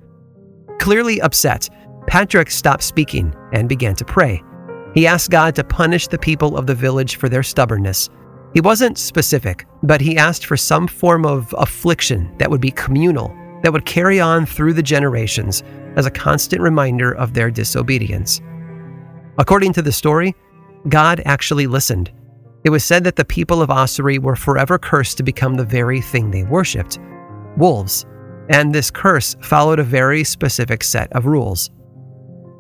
Clearly 0.79 1.19
upset, 1.19 1.67
Patrick 2.07 2.49
stopped 2.49 2.83
speaking 2.83 3.35
and 3.51 3.67
began 3.67 3.95
to 3.95 4.05
pray. 4.05 4.41
He 4.93 5.05
asked 5.05 5.29
God 5.29 5.53
to 5.55 5.63
punish 5.65 6.07
the 6.07 6.17
people 6.17 6.55
of 6.55 6.65
the 6.65 6.75
village 6.75 7.17
for 7.17 7.27
their 7.27 7.43
stubbornness 7.43 8.09
he 8.55 8.61
wasn't 8.61 8.97
specific, 8.97 9.67
but 9.83 9.99
he 9.99 10.17
asked 10.17 10.45
for 10.45 10.55
some 10.55 10.87
form 10.87 11.25
of 11.25 11.53
affliction 11.57 12.33
that 12.37 12.49
would 12.49 12.61
be 12.61 12.71
communal, 12.71 13.35
that 13.63 13.73
would 13.73 13.85
carry 13.85 14.17
on 14.21 14.45
through 14.45 14.71
the 14.71 14.81
generations 14.81 15.61
as 15.97 16.05
a 16.05 16.11
constant 16.11 16.61
reminder 16.61 17.13
of 17.15 17.33
their 17.33 17.51
disobedience. 17.51 18.39
According 19.37 19.73
to 19.73 19.81
the 19.81 19.91
story, 19.91 20.35
God 20.87 21.21
actually 21.25 21.67
listened. 21.67 22.11
It 22.63 22.69
was 22.69 22.83
said 22.83 23.03
that 23.03 23.15
the 23.15 23.25
people 23.25 23.61
of 23.61 23.69
Ossory 23.69 24.17
were 24.17 24.35
forever 24.35 24.77
cursed 24.77 25.17
to 25.17 25.23
become 25.23 25.55
the 25.55 25.65
very 25.65 26.01
thing 26.01 26.31
they 26.31 26.43
worshipped 26.43 26.99
wolves, 27.57 28.05
and 28.49 28.73
this 28.73 28.91
curse 28.91 29.35
followed 29.41 29.79
a 29.79 29.83
very 29.83 30.23
specific 30.23 30.83
set 30.83 31.11
of 31.13 31.25
rules. 31.25 31.69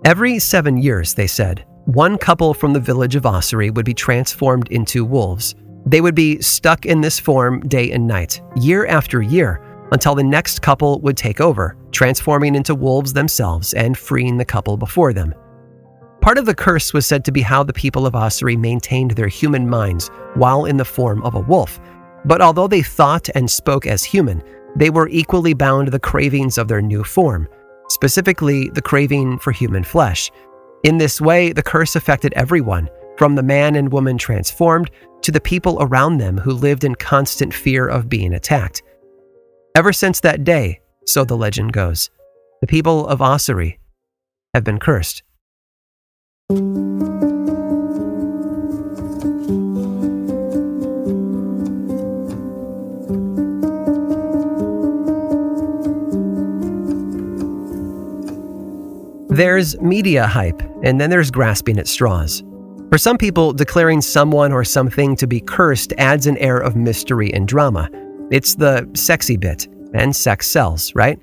Every 0.05 0.39
seven 0.39 0.77
years, 0.77 1.13
they 1.13 1.27
said, 1.27 1.65
one 1.85 2.17
couple 2.17 2.53
from 2.53 2.73
the 2.73 2.79
village 2.79 3.15
of 3.15 3.25
Ossory 3.25 3.69
would 3.69 3.85
be 3.85 3.93
transformed 3.93 4.69
into 4.69 5.05
wolves. 5.05 5.55
They 5.85 6.01
would 6.01 6.15
be 6.15 6.41
stuck 6.41 6.85
in 6.85 7.01
this 7.01 7.19
form 7.19 7.59
day 7.67 7.91
and 7.91 8.07
night, 8.07 8.41
year 8.55 8.87
after 8.87 9.21
year, 9.21 9.61
until 9.91 10.15
the 10.15 10.23
next 10.23 10.61
couple 10.61 10.99
would 11.01 11.15
take 11.15 11.39
over, 11.39 11.77
transforming 11.91 12.55
into 12.55 12.73
wolves 12.73 13.13
themselves 13.13 13.73
and 13.73 13.97
freeing 13.97 14.37
the 14.37 14.45
couple 14.45 14.77
before 14.77 15.13
them. 15.13 15.33
Part 16.25 16.39
of 16.39 16.47
the 16.47 16.55
curse 16.55 16.91
was 16.91 17.05
said 17.05 17.23
to 17.25 17.31
be 17.31 17.43
how 17.43 17.61
the 17.61 17.71
people 17.71 18.07
of 18.07 18.15
Ossory 18.15 18.57
maintained 18.57 19.11
their 19.11 19.27
human 19.27 19.69
minds 19.69 20.09
while 20.33 20.65
in 20.65 20.75
the 20.75 20.83
form 20.83 21.21
of 21.21 21.35
a 21.35 21.39
wolf. 21.39 21.79
But 22.25 22.41
although 22.41 22.65
they 22.67 22.81
thought 22.81 23.29
and 23.35 23.47
spoke 23.47 23.85
as 23.85 24.03
human, 24.03 24.41
they 24.75 24.89
were 24.89 25.07
equally 25.09 25.53
bound 25.53 25.85
to 25.85 25.91
the 25.91 25.99
cravings 25.99 26.57
of 26.57 26.67
their 26.67 26.81
new 26.81 27.03
form, 27.03 27.47
specifically 27.89 28.69
the 28.69 28.81
craving 28.81 29.37
for 29.37 29.51
human 29.51 29.83
flesh. 29.83 30.31
In 30.83 30.97
this 30.97 31.21
way, 31.21 31.53
the 31.53 31.61
curse 31.61 31.95
affected 31.95 32.33
everyone, 32.33 32.89
from 33.19 33.35
the 33.35 33.43
man 33.43 33.75
and 33.75 33.91
woman 33.91 34.17
transformed 34.17 34.89
to 35.21 35.31
the 35.31 35.39
people 35.39 35.77
around 35.79 36.17
them 36.17 36.39
who 36.39 36.53
lived 36.53 36.85
in 36.85 36.95
constant 36.95 37.53
fear 37.53 37.87
of 37.87 38.09
being 38.09 38.33
attacked. 38.33 38.81
Ever 39.77 39.93
since 39.93 40.21
that 40.21 40.43
day, 40.43 40.79
so 41.05 41.23
the 41.23 41.37
legend 41.37 41.71
goes, 41.71 42.09
the 42.61 42.67
people 42.67 43.05
of 43.05 43.21
Ossory 43.21 43.77
have 44.55 44.63
been 44.63 44.79
cursed. 44.79 45.21
There's 46.47 46.61
media 59.81 60.27
hype, 60.27 60.61
and 60.83 61.01
then 61.01 61.09
there's 61.09 61.31
grasping 61.31 61.79
at 61.79 61.87
straws. 61.87 62.43
For 62.91 62.99
some 62.99 63.17
people, 63.17 63.51
declaring 63.51 64.01
someone 64.01 64.51
or 64.51 64.63
something 64.63 65.15
to 65.15 65.25
be 65.25 65.39
cursed 65.39 65.93
adds 65.97 66.27
an 66.27 66.37
air 66.37 66.59
of 66.59 66.75
mystery 66.75 67.33
and 67.33 67.47
drama. 67.47 67.89
It's 68.29 68.53
the 68.53 68.87
sexy 68.93 69.37
bit, 69.37 69.67
and 69.95 70.15
sex 70.15 70.45
sells, 70.45 70.93
right? 70.93 71.19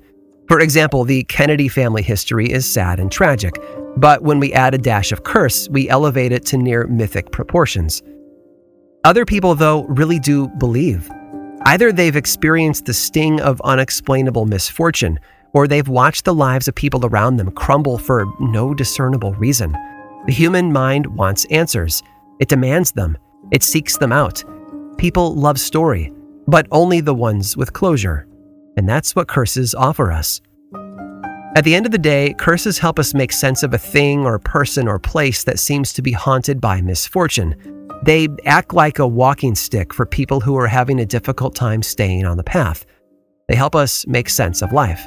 For 0.49 0.59
example, 0.59 1.05
the 1.05 1.23
Kennedy 1.23 1.69
family 1.69 2.01
history 2.03 2.51
is 2.51 2.65
sad 2.65 2.99
and 2.99 3.09
tragic, 3.09 3.55
but 3.97 4.23
when 4.23 4.39
we 4.39 4.53
add 4.53 4.73
a 4.73 4.77
dash 4.77 5.11
of 5.11 5.23
curse, 5.23 5.69
we 5.69 5.89
elevate 5.89 6.31
it 6.31 6.45
to 6.47 6.57
near 6.57 6.87
mythic 6.87 7.31
proportions. 7.31 8.01
Other 9.03 9.25
people, 9.25 9.55
though, 9.55 9.83
really 9.83 10.19
do 10.19 10.47
believe. 10.57 11.09
Either 11.65 11.91
they've 11.91 12.15
experienced 12.15 12.85
the 12.85 12.93
sting 12.93 13.39
of 13.41 13.61
unexplainable 13.61 14.45
misfortune, 14.45 15.19
or 15.53 15.67
they've 15.67 15.87
watched 15.87 16.25
the 16.25 16.33
lives 16.33 16.67
of 16.67 16.75
people 16.75 17.05
around 17.05 17.37
them 17.37 17.51
crumble 17.51 17.97
for 17.97 18.25
no 18.39 18.73
discernible 18.73 19.33
reason. 19.35 19.71
The 20.25 20.33
human 20.33 20.71
mind 20.71 21.05
wants 21.07 21.45
answers, 21.45 22.01
it 22.39 22.49
demands 22.49 22.91
them, 22.91 23.17
it 23.51 23.61
seeks 23.61 23.97
them 23.97 24.11
out. 24.11 24.43
People 24.97 25.35
love 25.35 25.59
story, 25.59 26.11
but 26.47 26.67
only 26.71 27.01
the 27.01 27.13
ones 27.13 27.55
with 27.55 27.73
closure. 27.73 28.27
And 28.77 28.89
that's 28.89 29.15
what 29.15 29.27
curses 29.27 29.75
offer 29.75 30.11
us. 30.11 30.41
At 31.55 31.65
the 31.65 31.75
end 31.75 31.85
of 31.85 31.91
the 31.91 31.99
day, 31.99 32.33
curses 32.33 32.79
help 32.79 32.97
us 32.97 33.13
make 33.13 33.31
sense 33.31 33.61
of 33.61 33.75
a 33.75 33.77
thing 33.77 34.25
or 34.25 34.39
person 34.39 34.87
or 34.87 34.97
place 34.97 35.43
that 35.43 35.59
seems 35.59 35.93
to 35.93 36.01
be 36.01 36.11
haunted 36.11 36.59
by 36.59 36.81
misfortune. 36.81 37.55
They 38.03 38.27
act 38.45 38.73
like 38.73 38.97
a 38.97 39.07
walking 39.07 39.53
stick 39.53 39.93
for 39.93 40.07
people 40.07 40.39
who 40.39 40.57
are 40.57 40.65
having 40.65 40.99
a 40.99 41.05
difficult 41.05 41.53
time 41.53 41.83
staying 41.83 42.25
on 42.25 42.37
the 42.37 42.43
path. 42.43 42.87
They 43.47 43.55
help 43.55 43.75
us 43.75 44.07
make 44.07 44.29
sense 44.29 44.63
of 44.63 44.73
life. 44.73 45.05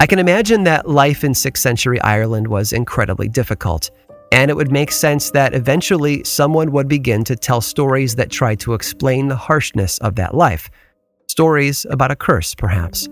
I 0.00 0.06
can 0.06 0.18
imagine 0.18 0.64
that 0.64 0.88
life 0.88 1.22
in 1.22 1.32
6th 1.32 1.58
century 1.58 2.00
Ireland 2.00 2.48
was 2.48 2.72
incredibly 2.72 3.28
difficult, 3.28 3.90
and 4.32 4.50
it 4.50 4.56
would 4.56 4.72
make 4.72 4.90
sense 4.90 5.30
that 5.32 5.52
eventually 5.54 6.24
someone 6.24 6.72
would 6.72 6.88
begin 6.88 7.24
to 7.24 7.36
tell 7.36 7.60
stories 7.60 8.16
that 8.16 8.30
tried 8.30 8.58
to 8.60 8.72
explain 8.72 9.28
the 9.28 9.36
harshness 9.36 9.98
of 9.98 10.14
that 10.14 10.34
life. 10.34 10.70
Stories 11.28 11.84
about 11.90 12.10
a 12.10 12.16
curse, 12.16 12.54
perhaps. 12.54 13.06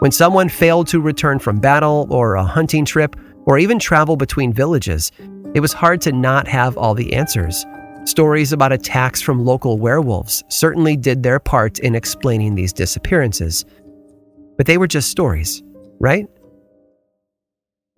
When 0.00 0.12
someone 0.12 0.48
failed 0.48 0.88
to 0.88 1.00
return 1.00 1.38
from 1.38 1.58
battle 1.58 2.06
or 2.10 2.34
a 2.34 2.44
hunting 2.44 2.84
trip 2.84 3.16
or 3.46 3.58
even 3.58 3.78
travel 3.78 4.16
between 4.16 4.52
villages, 4.52 5.12
it 5.54 5.60
was 5.60 5.72
hard 5.72 6.00
to 6.02 6.12
not 6.12 6.46
have 6.48 6.76
all 6.76 6.94
the 6.94 7.14
answers. 7.14 7.64
Stories 8.04 8.52
about 8.52 8.72
attacks 8.72 9.20
from 9.20 9.44
local 9.44 9.78
werewolves 9.78 10.44
certainly 10.48 10.96
did 10.96 11.22
their 11.22 11.40
part 11.40 11.78
in 11.78 11.94
explaining 11.94 12.54
these 12.54 12.72
disappearances. 12.72 13.64
But 14.56 14.66
they 14.66 14.78
were 14.78 14.86
just 14.86 15.10
stories 15.10 15.62
right? 15.98 16.28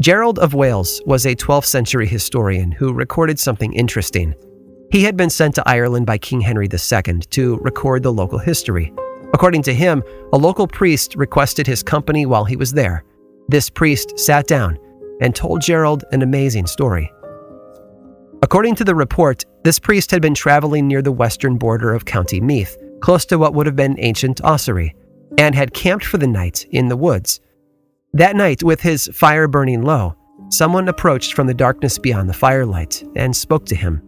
Gerald 0.00 0.38
of 0.38 0.54
Wales 0.54 1.02
was 1.06 1.26
a 1.26 1.34
12th 1.34 1.64
century 1.64 2.06
historian 2.06 2.70
who 2.70 2.92
recorded 2.92 3.38
something 3.38 3.72
interesting. 3.72 4.34
He 4.92 5.02
had 5.02 5.16
been 5.16 5.30
sent 5.30 5.56
to 5.56 5.68
Ireland 5.68 6.06
by 6.06 6.18
King 6.18 6.40
Henry 6.40 6.68
II 6.72 7.20
to 7.30 7.56
record 7.58 8.02
the 8.02 8.12
local 8.12 8.38
history. 8.38 8.92
According 9.34 9.62
to 9.62 9.74
him, 9.74 10.02
a 10.32 10.38
local 10.38 10.66
priest 10.66 11.14
requested 11.16 11.66
his 11.66 11.82
company 11.82 12.26
while 12.26 12.44
he 12.44 12.56
was 12.56 12.72
there. 12.72 13.04
This 13.48 13.70
priest 13.70 14.18
sat 14.18 14.46
down, 14.46 14.78
and 15.20 15.34
told 15.34 15.60
Gerald 15.60 16.04
an 16.12 16.22
amazing 16.22 16.66
story. 16.66 17.12
According 18.42 18.76
to 18.76 18.84
the 18.84 18.94
report, 18.94 19.44
this 19.64 19.78
priest 19.78 20.10
had 20.10 20.22
been 20.22 20.34
traveling 20.34 20.86
near 20.86 21.02
the 21.02 21.12
western 21.12 21.56
border 21.56 21.92
of 21.92 22.04
County 22.04 22.40
Meath, 22.40 22.76
close 23.00 23.24
to 23.26 23.38
what 23.38 23.54
would 23.54 23.66
have 23.66 23.76
been 23.76 23.98
ancient 23.98 24.40
Ossory, 24.44 24.94
and 25.38 25.54
had 25.54 25.74
camped 25.74 26.04
for 26.04 26.18
the 26.18 26.26
night 26.26 26.66
in 26.70 26.88
the 26.88 26.96
woods. 26.96 27.40
That 28.12 28.36
night, 28.36 28.62
with 28.62 28.80
his 28.80 29.10
fire 29.12 29.48
burning 29.48 29.82
low, 29.82 30.14
someone 30.50 30.88
approached 30.88 31.34
from 31.34 31.46
the 31.46 31.54
darkness 31.54 31.98
beyond 31.98 32.28
the 32.28 32.34
firelight 32.34 33.04
and 33.16 33.36
spoke 33.36 33.66
to 33.66 33.74
him. 33.74 34.02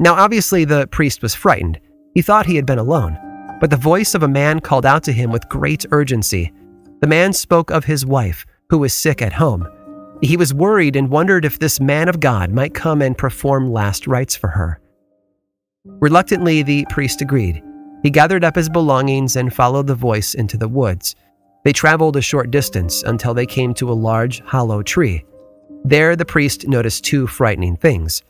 Now, 0.00 0.14
obviously, 0.14 0.64
the 0.64 0.88
priest 0.88 1.22
was 1.22 1.34
frightened. 1.34 1.80
He 2.14 2.22
thought 2.22 2.46
he 2.46 2.56
had 2.56 2.66
been 2.66 2.78
alone, 2.78 3.16
but 3.60 3.70
the 3.70 3.76
voice 3.76 4.14
of 4.14 4.22
a 4.22 4.28
man 4.28 4.60
called 4.60 4.86
out 4.86 5.02
to 5.04 5.12
him 5.12 5.30
with 5.30 5.48
great 5.48 5.86
urgency. 5.90 6.52
The 7.00 7.06
man 7.06 7.32
spoke 7.32 7.70
of 7.70 7.84
his 7.84 8.06
wife, 8.06 8.46
who 8.70 8.78
was 8.78 8.92
sick 8.92 9.22
at 9.22 9.32
home. 9.32 9.68
He 10.22 10.36
was 10.36 10.54
worried 10.54 10.96
and 10.96 11.10
wondered 11.10 11.44
if 11.44 11.58
this 11.58 11.80
man 11.80 12.08
of 12.08 12.20
God 12.20 12.50
might 12.50 12.74
come 12.74 13.02
and 13.02 13.16
perform 13.18 13.72
last 13.72 14.06
rites 14.06 14.34
for 14.36 14.48
her. 14.48 14.80
Reluctantly, 15.84 16.62
the 16.62 16.86
priest 16.88 17.20
agreed. 17.20 17.62
He 18.02 18.10
gathered 18.10 18.44
up 18.44 18.56
his 18.56 18.68
belongings 18.68 19.36
and 19.36 19.52
followed 19.52 19.86
the 19.86 19.94
voice 19.94 20.34
into 20.34 20.56
the 20.56 20.68
woods. 20.68 21.14
They 21.64 21.72
traveled 21.72 22.16
a 22.16 22.22
short 22.22 22.50
distance 22.50 23.02
until 23.02 23.34
they 23.34 23.46
came 23.46 23.74
to 23.74 23.90
a 23.90 23.94
large, 23.94 24.40
hollow 24.40 24.82
tree. 24.82 25.24
There, 25.84 26.16
the 26.16 26.24
priest 26.24 26.68
noticed 26.68 27.04
two 27.04 27.26
frightening 27.26 27.76
things. 27.76 28.22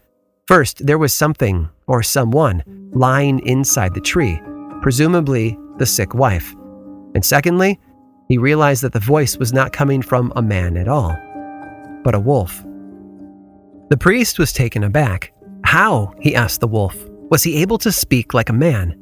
First, 0.46 0.84
there 0.86 0.98
was 0.98 1.12
something, 1.12 1.68
or 1.86 2.02
someone, 2.02 2.62
lying 2.92 3.44
inside 3.46 3.94
the 3.94 4.00
tree, 4.00 4.40
presumably 4.84 5.58
the 5.78 5.86
sick 5.86 6.12
wife. 6.12 6.52
And 7.14 7.24
secondly, 7.24 7.80
he 8.28 8.36
realized 8.36 8.82
that 8.82 8.92
the 8.92 9.00
voice 9.00 9.38
was 9.38 9.50
not 9.50 9.72
coming 9.72 10.02
from 10.02 10.30
a 10.36 10.42
man 10.42 10.76
at 10.76 10.88
all, 10.88 11.16
but 12.04 12.14
a 12.14 12.20
wolf. 12.20 12.62
The 13.88 13.96
priest 13.96 14.38
was 14.38 14.52
taken 14.52 14.84
aback. 14.84 15.32
How, 15.64 16.12
he 16.20 16.34
asked 16.34 16.60
the 16.60 16.68
wolf, 16.68 16.94
was 17.30 17.42
he 17.42 17.62
able 17.62 17.78
to 17.78 17.90
speak 17.90 18.34
like 18.34 18.50
a 18.50 18.52
man? 18.52 18.94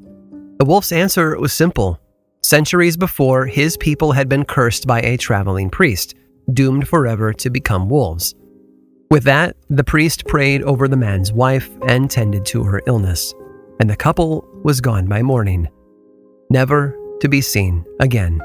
The 0.61 0.65
wolf's 0.65 0.93
answer 0.93 1.37
was 1.37 1.53
simple 1.53 1.99
Centuries 2.45 2.97
before, 2.97 3.47
his 3.47 3.77
people 3.77 4.13
had 4.13 4.29
been 4.29 4.45
cursed 4.45 4.87
by 4.87 5.01
a 5.01 5.17
traveling 5.17 5.69
priest, 5.69 6.15
doomed 6.53 6.87
forever 6.87 7.33
to 7.33 7.51
become 7.51 7.89
wolves. 7.89 8.37
With 9.11 9.25
that, 9.25 9.57
the 9.69 9.83
priest 9.83 10.29
prayed 10.29 10.63
over 10.63 10.87
the 10.87 10.97
man's 10.97 11.33
wife 11.33 11.69
and 11.89 12.09
tended 12.09 12.47
to 12.47 12.63
her 12.63 12.83
illness, 12.87 13.35
and 13.83 13.91
the 13.91 13.97
couple 13.97 14.49
was 14.63 14.81
gone 14.81 15.09
by 15.09 15.23
morning, 15.23 15.67
never 16.51 16.97
to 17.21 17.29
be 17.29 17.41
seen 17.41 17.85
again. 17.99 18.41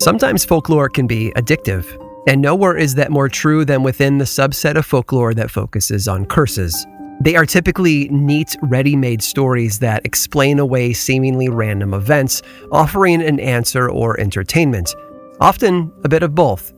Sometimes 0.00 0.42
folklore 0.42 0.88
can 0.88 1.06
be 1.06 1.32
addictive, 1.36 1.84
and 2.26 2.40
nowhere 2.40 2.78
is 2.78 2.94
that 2.94 3.10
more 3.10 3.28
true 3.28 3.66
than 3.66 3.82
within 3.82 4.16
the 4.16 4.24
subset 4.24 4.76
of 4.76 4.86
folklore 4.86 5.34
that 5.34 5.50
focuses 5.50 6.08
on 6.08 6.24
curses. 6.24 6.86
They 7.20 7.36
are 7.36 7.46
typically 7.46 8.08
neat, 8.08 8.56
ready 8.62 8.96
made 8.96 9.22
stories 9.22 9.78
that 9.78 10.04
explain 10.04 10.58
away 10.58 10.92
seemingly 10.92 11.48
random 11.48 11.94
events, 11.94 12.42
offering 12.72 13.22
an 13.22 13.38
answer 13.38 13.88
or 13.88 14.18
entertainment, 14.18 14.94
often 15.40 15.92
a 16.04 16.08
bit 16.08 16.22
of 16.22 16.34
both. 16.34 16.72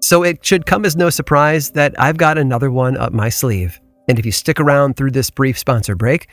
So 0.00 0.22
it 0.22 0.44
should 0.44 0.66
come 0.66 0.84
as 0.84 0.96
no 0.96 1.10
surprise 1.10 1.70
that 1.70 1.94
I've 1.98 2.16
got 2.16 2.38
another 2.38 2.70
one 2.70 2.96
up 2.96 3.12
my 3.12 3.28
sleeve. 3.28 3.80
And 4.08 4.18
if 4.18 4.26
you 4.26 4.32
stick 4.32 4.60
around 4.60 4.96
through 4.96 5.12
this 5.12 5.30
brief 5.30 5.58
sponsor 5.58 5.94
break, 5.94 6.28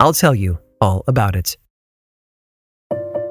I'll 0.00 0.12
tell 0.12 0.34
you 0.34 0.58
all 0.80 1.02
about 1.06 1.36
it. 1.36 1.56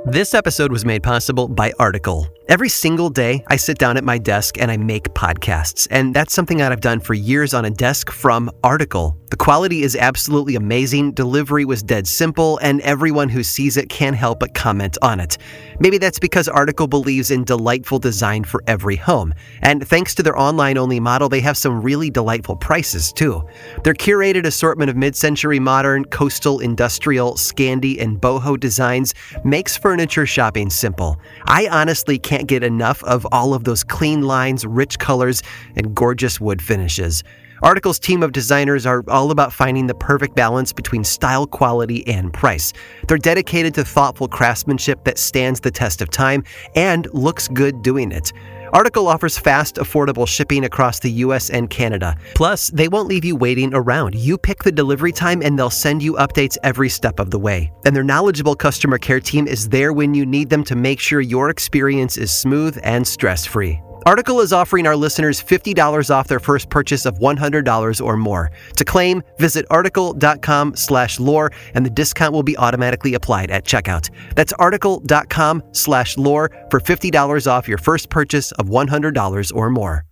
This 0.05 0.33
episode 0.35 0.71
was 0.71 0.85
made 0.85 1.01
possible 1.01 1.47
by 1.47 1.73
Article. 1.79 2.27
Every 2.47 2.69
single 2.69 3.09
day, 3.09 3.43
I 3.47 3.55
sit 3.55 3.79
down 3.79 3.97
at 3.97 4.03
my 4.03 4.19
desk 4.19 4.61
and 4.61 4.69
I 4.69 4.77
make 4.77 5.05
podcasts, 5.15 5.87
and 5.89 6.13
that's 6.13 6.31
something 6.31 6.59
that 6.59 6.71
I've 6.71 6.79
done 6.79 6.99
for 6.99 7.15
years 7.15 7.55
on 7.55 7.65
a 7.65 7.71
desk 7.71 8.11
from 8.11 8.51
Article. 8.63 9.17
The 9.31 9.35
quality 9.35 9.81
is 9.81 9.95
absolutely 9.95 10.55
amazing, 10.55 11.13
delivery 11.13 11.65
was 11.65 11.81
dead 11.81 12.05
simple, 12.05 12.59
and 12.59 12.81
everyone 12.81 13.29
who 13.29 13.41
sees 13.41 13.77
it 13.77 13.89
can't 13.89 14.15
help 14.15 14.39
but 14.39 14.53
comment 14.53 14.95
on 15.01 15.19
it. 15.19 15.39
Maybe 15.79 15.97
that's 15.97 16.19
because 16.19 16.47
Article 16.47 16.87
believes 16.87 17.31
in 17.31 17.43
delightful 17.43 17.97
design 17.97 18.43
for 18.43 18.63
every 18.67 18.95
home, 18.95 19.33
and 19.63 19.85
thanks 19.85 20.13
to 20.15 20.23
their 20.23 20.37
online 20.39 20.77
only 20.77 20.99
model, 20.99 21.27
they 21.27 21.41
have 21.41 21.57
some 21.57 21.81
really 21.81 22.11
delightful 22.11 22.55
prices 22.55 23.11
too. 23.11 23.43
Their 23.83 23.95
curated 23.95 24.45
assortment 24.45 24.91
of 24.91 24.95
mid 24.95 25.15
century 25.15 25.59
modern, 25.59 26.05
coastal, 26.05 26.59
industrial, 26.59 27.33
Scandi, 27.33 27.99
and 27.99 28.21
boho 28.21 28.59
designs 28.59 29.15
makes 29.43 29.75
furniture 29.75 30.27
shopping 30.27 30.69
simple. 30.69 31.19
I 31.47 31.67
honestly 31.67 32.19
can't 32.19 32.34
can't 32.35 32.49
get 32.49 32.63
enough 32.63 33.01
of 33.05 33.25
all 33.31 33.53
of 33.53 33.63
those 33.63 33.81
clean 33.81 34.21
lines, 34.21 34.65
rich 34.65 34.99
colors, 34.99 35.41
and 35.77 35.95
gorgeous 35.95 36.41
wood 36.41 36.61
finishes. 36.61 37.23
Article's 37.63 37.97
team 37.97 38.21
of 38.21 38.33
designers 38.33 38.85
are 38.85 39.05
all 39.07 39.31
about 39.31 39.53
finding 39.53 39.87
the 39.87 39.95
perfect 39.95 40.35
balance 40.35 40.73
between 40.73 41.05
style, 41.05 41.47
quality, 41.47 42.05
and 42.07 42.33
price. 42.33 42.73
They're 43.07 43.17
dedicated 43.17 43.73
to 43.75 43.85
thoughtful 43.85 44.27
craftsmanship 44.27 45.05
that 45.05 45.17
stands 45.17 45.61
the 45.61 45.71
test 45.71 46.01
of 46.01 46.09
time 46.09 46.43
and 46.75 47.07
looks 47.13 47.47
good 47.47 47.81
doing 47.81 48.11
it. 48.11 48.33
Article 48.73 49.07
offers 49.07 49.37
fast, 49.37 49.75
affordable 49.75 50.27
shipping 50.27 50.65
across 50.65 50.99
the 50.99 51.11
US 51.11 51.49
and 51.49 51.69
Canada. 51.69 52.15
Plus, 52.35 52.69
they 52.69 52.87
won't 52.87 53.07
leave 53.07 53.25
you 53.25 53.35
waiting 53.35 53.73
around. 53.73 54.15
You 54.15 54.37
pick 54.37 54.63
the 54.63 54.71
delivery 54.71 55.11
time 55.11 55.41
and 55.41 55.57
they'll 55.57 55.69
send 55.69 56.01
you 56.01 56.13
updates 56.13 56.57
every 56.63 56.89
step 56.89 57.19
of 57.19 57.31
the 57.31 57.39
way. 57.39 57.71
And 57.85 57.95
their 57.95 58.03
knowledgeable 58.03 58.55
customer 58.55 58.97
care 58.97 59.19
team 59.19 59.47
is 59.47 59.69
there 59.69 59.93
when 59.93 60.13
you 60.13 60.25
need 60.25 60.49
them 60.49 60.63
to 60.65 60.75
make 60.75 60.99
sure 60.99 61.21
your 61.21 61.49
experience 61.49 62.17
is 62.17 62.33
smooth 62.33 62.79
and 62.83 63.07
stress 63.07 63.45
free. 63.45 63.81
Article 64.05 64.39
is 64.41 64.53
offering 64.53 64.85
our 64.85 64.95
listeners 64.95 65.41
$50 65.41 66.11
off 66.13 66.27
their 66.27 66.39
first 66.39 66.69
purchase 66.69 67.07
of 67.07 67.17
$100 67.17 68.05
or 68.05 68.15
more. 68.17 68.51
To 68.75 68.85
claim, 68.85 69.23
visit 69.39 69.65
article.com 69.71 70.75
slash 70.75 71.19
lore 71.19 71.51
and 71.73 71.83
the 71.83 71.89
discount 71.89 72.31
will 72.31 72.43
be 72.43 72.55
automatically 72.57 73.15
applied 73.15 73.49
at 73.49 73.65
checkout. 73.65 74.11
That's 74.35 74.53
article.com 74.53 75.63
slash 75.71 76.19
lore 76.19 76.51
for 76.69 76.79
$50 76.79 77.51
off 77.51 77.67
your 77.67 77.79
first 77.79 78.09
purchase 78.09 78.51
of 78.53 78.67
$100 78.67 79.55
or 79.55 79.69
more. 79.71 80.05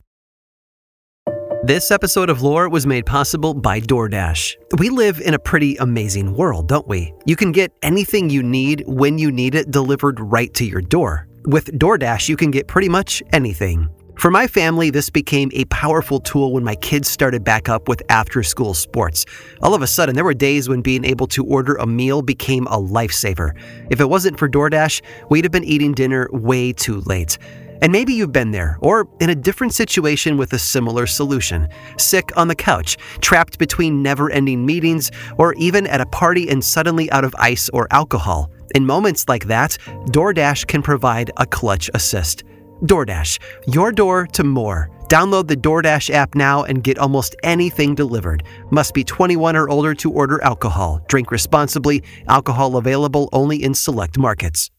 This 1.63 1.91
episode 1.91 2.29
of 2.29 2.41
Lore 2.41 2.67
was 2.67 2.86
made 2.86 3.06
possible 3.06 3.53
by 3.53 3.79
DoorDash. 3.79 4.56
We 4.79 4.89
live 4.89 5.21
in 5.21 5.34
a 5.34 5.39
pretty 5.39 5.77
amazing 5.77 6.36
world, 6.36 6.67
don't 6.67 6.86
we? 6.89 7.13
You 7.25 7.38
can 7.38 7.53
get 7.53 7.71
anything 7.82 8.29
you 8.29 8.43
need 8.43 8.84
when 8.86 9.17
you 9.17 9.32
need 9.32 9.56
it 9.56 9.71
delivered 9.71 10.19
right 10.19 10.53
to 10.56 10.65
your 10.65 10.82
door. 10.82 11.25
With 11.45 11.77
DoorDash, 11.77 12.29
you 12.29 12.38
can 12.38 12.51
get 12.51 12.67
pretty 12.67 12.88
much 12.88 13.21
anything. 13.34 13.89
For 14.17 14.32
my 14.32 14.47
family, 14.47 14.91
this 14.91 15.10
became 15.10 15.49
a 15.53 15.65
powerful 15.65 16.21
tool 16.21 16.53
when 16.53 16.63
my 16.63 16.75
kids 16.75 17.10
started 17.10 17.43
back 17.43 17.67
up 17.67 17.89
with 17.89 18.01
after 18.08 18.43
school 18.43 18.73
sports. 18.73 19.25
All 19.62 19.73
of 19.73 19.82
a 19.82 19.88
sudden, 19.88 20.15
there 20.15 20.23
were 20.23 20.34
days 20.34 20.69
when 20.69 20.82
being 20.82 21.03
able 21.03 21.27
to 21.27 21.43
order 21.43 21.75
a 21.75 21.86
meal 21.86 22.21
became 22.21 22.65
a 22.67 22.77
lifesaver. 22.77 23.58
If 23.91 23.99
it 23.99 24.08
wasn't 24.08 24.39
for 24.39 24.47
DoorDash, 24.47 25.01
we'd 25.29 25.43
have 25.43 25.51
been 25.51 25.65
eating 25.65 25.93
dinner 25.93 26.29
way 26.32 26.71
too 26.71 27.01
late. 27.01 27.38
And 27.82 27.91
maybe 27.91 28.13
you've 28.13 28.32
been 28.32 28.51
there, 28.51 28.77
or 28.79 29.10
in 29.19 29.29
a 29.29 29.36
different 29.36 29.73
situation 29.73 30.38
with 30.38 30.53
a 30.53 30.60
similar 30.60 31.06
solution. 31.06 31.67
Sick 31.97 32.32
on 32.38 32.47
the 32.47 32.56
couch, 32.56 32.95
trapped 33.19 33.60
between 33.60 34.01
never 34.01 34.32
ending 34.32 34.65
meetings, 34.65 35.12
or 35.38 35.53
even 35.56 35.88
at 35.88 35.99
a 35.99 36.06
party 36.06 36.47
and 36.49 36.63
suddenly 36.63 37.12
out 37.12 37.25
of 37.25 37.36
ice 37.38 37.67
or 37.73 37.89
alcohol. 37.91 38.49
In 38.76 38.86
moments 38.86 39.28
like 39.28 39.45
that, 39.45 39.78
DoorDash 40.08 40.67
can 40.67 40.82
provide 40.82 41.32
a 41.38 41.45
clutch 41.45 41.89
assist. 41.93 42.43
DoorDash, 42.84 43.39
your 43.67 43.91
door 43.91 44.28
to 44.28 44.43
more. 44.43 44.89
Download 45.08 45.47
the 45.47 45.56
DoorDash 45.56 46.10
app 46.10 46.34
now 46.34 46.63
and 46.63 46.84
get 46.84 46.97
almost 46.97 47.36
anything 47.43 47.93
delivered. 47.93 48.43
Must 48.71 48.93
be 48.93 49.04
21 49.04 49.56
or 49.56 49.69
older 49.69 49.93
to 49.95 50.12
order 50.12 50.43
alcohol. 50.43 51.02
Drink 51.08 51.30
responsibly. 51.32 52.04
Alcohol 52.28 52.78
available 52.78 53.30
only 53.32 53.63
in 53.63 53.73
select 53.73 54.17
markets. 54.17 54.71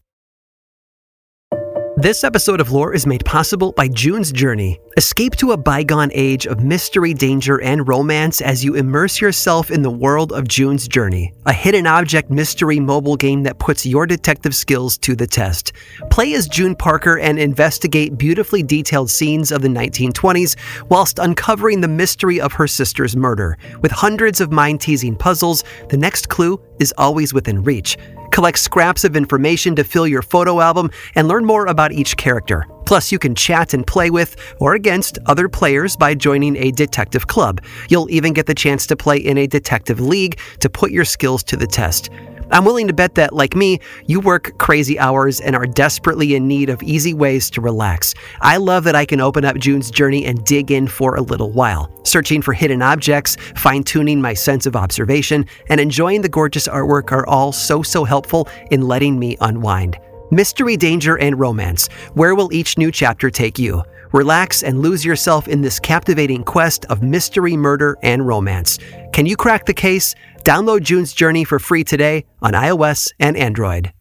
This 1.96 2.24
episode 2.24 2.60
of 2.60 2.72
Lore 2.72 2.92
is 2.92 3.06
made 3.06 3.24
possible 3.24 3.70
by 3.70 3.86
June's 3.86 4.32
Journey. 4.32 4.80
Escape 4.96 5.34
to 5.34 5.50
a 5.50 5.56
bygone 5.56 6.10
age 6.12 6.46
of 6.46 6.62
mystery, 6.62 7.12
danger, 7.12 7.60
and 7.60 7.88
romance 7.88 8.40
as 8.40 8.64
you 8.64 8.76
immerse 8.76 9.20
yourself 9.20 9.72
in 9.72 9.82
the 9.82 9.90
world 9.90 10.32
of 10.32 10.46
June's 10.46 10.86
Journey, 10.86 11.32
a 11.46 11.52
hidden 11.52 11.84
object 11.84 12.30
mystery 12.30 12.78
mobile 12.78 13.16
game 13.16 13.42
that 13.42 13.58
puts 13.58 13.84
your 13.84 14.06
detective 14.06 14.54
skills 14.54 14.96
to 14.98 15.16
the 15.16 15.26
test. 15.26 15.72
Play 16.12 16.34
as 16.34 16.46
June 16.46 16.76
Parker 16.76 17.18
and 17.18 17.40
investigate 17.40 18.16
beautifully 18.16 18.62
detailed 18.62 19.10
scenes 19.10 19.50
of 19.50 19.62
the 19.62 19.68
1920s 19.68 20.54
whilst 20.88 21.18
uncovering 21.18 21.80
the 21.80 21.88
mystery 21.88 22.40
of 22.40 22.52
her 22.52 22.68
sister's 22.68 23.16
murder. 23.16 23.58
With 23.80 23.90
hundreds 23.90 24.40
of 24.40 24.52
mind 24.52 24.80
teasing 24.80 25.16
puzzles, 25.16 25.64
the 25.88 25.96
next 25.96 26.28
clue 26.28 26.60
is 26.78 26.94
always 26.96 27.34
within 27.34 27.64
reach. 27.64 27.96
collect 28.34 28.58
scraps 28.58 29.04
of 29.04 29.14
information 29.14 29.76
to 29.76 29.84
fill 29.84 30.08
your 30.08 30.20
photo 30.20 30.60
album, 30.60 30.90
and 31.14 31.28
learn 31.28 31.44
more 31.44 31.66
about 31.66 31.92
each 31.92 32.16
character. 32.16 32.66
Plus, 32.86 33.10
you 33.10 33.18
can 33.18 33.34
chat 33.34 33.74
and 33.74 33.86
play 33.86 34.10
with 34.10 34.36
or 34.60 34.74
against 34.74 35.18
other 35.26 35.48
players 35.48 35.96
by 35.96 36.14
joining 36.14 36.56
a 36.56 36.70
detective 36.70 37.26
club. 37.26 37.62
You'll 37.88 38.10
even 38.10 38.32
get 38.32 38.46
the 38.46 38.54
chance 38.54 38.86
to 38.88 38.96
play 38.96 39.16
in 39.16 39.38
a 39.38 39.46
detective 39.46 40.00
league 40.00 40.38
to 40.60 40.68
put 40.68 40.90
your 40.90 41.04
skills 41.04 41.42
to 41.44 41.56
the 41.56 41.66
test. 41.66 42.10
I'm 42.50 42.64
willing 42.64 42.86
to 42.88 42.92
bet 42.92 43.14
that, 43.14 43.32
like 43.32 43.56
me, 43.56 43.80
you 44.06 44.20
work 44.20 44.58
crazy 44.58 44.98
hours 44.98 45.40
and 45.40 45.56
are 45.56 45.66
desperately 45.66 46.34
in 46.34 46.46
need 46.46 46.68
of 46.68 46.82
easy 46.82 47.14
ways 47.14 47.48
to 47.50 47.60
relax. 47.60 48.14
I 48.42 48.58
love 48.58 48.84
that 48.84 48.94
I 48.94 49.06
can 49.06 49.20
open 49.20 49.44
up 49.44 49.56
June's 49.56 49.90
Journey 49.90 50.26
and 50.26 50.44
dig 50.44 50.70
in 50.70 50.86
for 50.86 51.16
a 51.16 51.22
little 51.22 51.50
while, 51.50 51.90
searching 52.04 52.42
for 52.42 52.52
hidden 52.52 52.82
objects, 52.82 53.36
fine 53.56 53.82
tuning 53.82 54.20
my 54.20 54.34
sense 54.34 54.66
of 54.66 54.76
observation, 54.76 55.46
and 55.70 55.80
enjoying 55.80 56.20
the 56.20 56.28
gorgeous 56.28 56.68
artwork 56.68 57.12
are 57.12 57.26
all 57.26 57.50
so, 57.50 57.82
so 57.82 58.04
helpful 58.04 58.46
in 58.70 58.82
letting 58.82 59.18
me 59.18 59.36
unwind. 59.40 59.96
Mystery, 60.34 60.76
danger, 60.76 61.16
and 61.20 61.38
romance. 61.38 61.86
Where 62.14 62.34
will 62.34 62.52
each 62.52 62.76
new 62.76 62.90
chapter 62.90 63.30
take 63.30 63.56
you? 63.56 63.84
Relax 64.10 64.64
and 64.64 64.80
lose 64.80 65.04
yourself 65.04 65.46
in 65.46 65.60
this 65.60 65.78
captivating 65.78 66.42
quest 66.42 66.84
of 66.86 67.04
mystery, 67.04 67.56
murder, 67.56 67.96
and 68.02 68.26
romance. 68.26 68.80
Can 69.12 69.26
you 69.26 69.36
crack 69.36 69.64
the 69.64 69.72
case? 69.72 70.12
Download 70.42 70.82
June's 70.82 71.12
Journey 71.12 71.44
for 71.44 71.60
free 71.60 71.84
today 71.84 72.24
on 72.42 72.54
iOS 72.54 73.12
and 73.20 73.36
Android. 73.36 73.92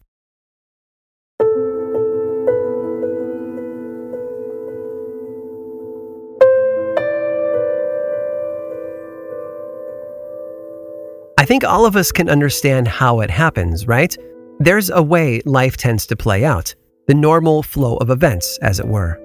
I 11.38 11.44
think 11.46 11.62
all 11.62 11.86
of 11.86 11.94
us 11.94 12.10
can 12.10 12.28
understand 12.28 12.88
how 12.88 13.20
it 13.20 13.30
happens, 13.30 13.86
right? 13.86 14.16
There's 14.64 14.88
a 14.88 15.02
way 15.02 15.42
life 15.44 15.76
tends 15.76 16.06
to 16.06 16.16
play 16.16 16.42
out, 16.42 16.74
the 17.06 17.12
normal 17.12 17.62
flow 17.62 17.98
of 17.98 18.08
events, 18.08 18.58
as 18.62 18.80
it 18.80 18.88
were. 18.88 19.20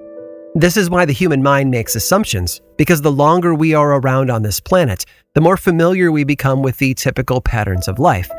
This 0.54 0.76
is 0.76 0.90
why 0.90 1.06
the 1.06 1.14
human 1.14 1.42
mind 1.42 1.70
makes 1.70 1.96
assumptions, 1.96 2.60
because 2.76 3.00
the 3.00 3.10
longer 3.10 3.54
we 3.54 3.72
are 3.72 3.94
around 3.94 4.30
on 4.30 4.42
this 4.42 4.60
planet, 4.60 5.06
the 5.34 5.40
more 5.40 5.56
familiar 5.56 6.12
we 6.12 6.24
become 6.24 6.60
with 6.60 6.76
the 6.76 6.92
typical 6.92 7.40
patterns 7.40 7.88
of 7.88 7.98
life. 7.98 8.30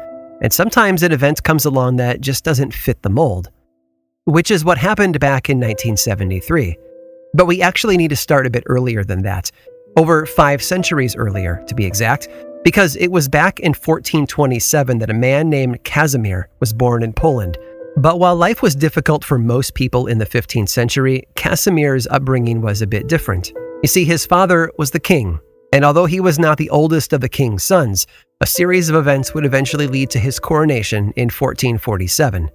And 0.44 0.54
sometimes 0.54 1.02
an 1.02 1.12
event 1.12 1.42
comes 1.42 1.66
along 1.66 1.96
that 1.96 2.22
just 2.22 2.44
doesn't 2.44 2.72
fit 2.72 3.02
the 3.02 3.10
mold. 3.10 3.50
Which 4.26 4.52
is 4.52 4.64
what 4.64 4.78
happened 4.78 5.20
back 5.20 5.50
in 5.50 5.58
1973. 5.58 6.78
But 7.34 7.48
we 7.48 7.64
actually 7.64 7.98
need 7.98 8.10
to 8.10 8.16
start 8.16 8.46
a 8.46 8.52
bit 8.52 8.66
earlier 8.68 9.04
than 9.04 9.24
that, 9.24 9.50
over 9.98 10.28
five 10.28 10.62
centuries 10.62 11.16
earlier, 11.16 11.64
to 11.66 11.74
be 11.74 11.84
exact, 11.84 12.28
because 12.64 12.96
it 12.96 13.12
was 13.12 13.28
back 13.28 13.60
in 13.60 13.70
1427 13.70 15.00
that 15.00 15.10
a 15.10 15.14
man 15.14 15.50
named 15.50 15.84
Casimir 15.84 16.50
was 16.60 16.74
born 16.74 17.04
in 17.04 17.14
Poland 17.14 17.58
but 17.98 18.20
while 18.20 18.36
life 18.36 18.62
was 18.62 18.74
difficult 18.74 19.24
for 19.24 19.38
most 19.38 19.74
people 19.74 20.08
in 20.08 20.18
the 20.18 20.26
15th 20.26 20.70
century, 20.70 21.24
Casimir's 21.36 22.08
upbringing 22.08 22.62
was 22.62 22.82
a 22.82 22.88
bit 22.88 23.08
different. 23.08 23.52
You 23.84 23.88
see, 23.88 24.06
his 24.06 24.26
father 24.26 24.72
was 24.78 24.92
the 24.92 25.00
king, 25.00 25.40
and 25.74 25.84
although 25.84 26.06
he 26.06 26.22
was 26.22 26.40
not 26.40 26.58
the 26.58 26.70
oldest 26.70 27.12
of 27.12 27.20
the 27.20 27.28
king's 27.28 27.64
sons, 27.64 28.08
a 28.40 28.48
series 28.48 28.90
of 28.90 28.96
events 28.96 29.34
would 29.34 29.46
eventually 29.46 29.88
lead 29.88 30.10
to 30.12 30.20
his 30.20 30.40
coronation 30.40 31.12
in 31.18 31.26
1447. 31.26 32.50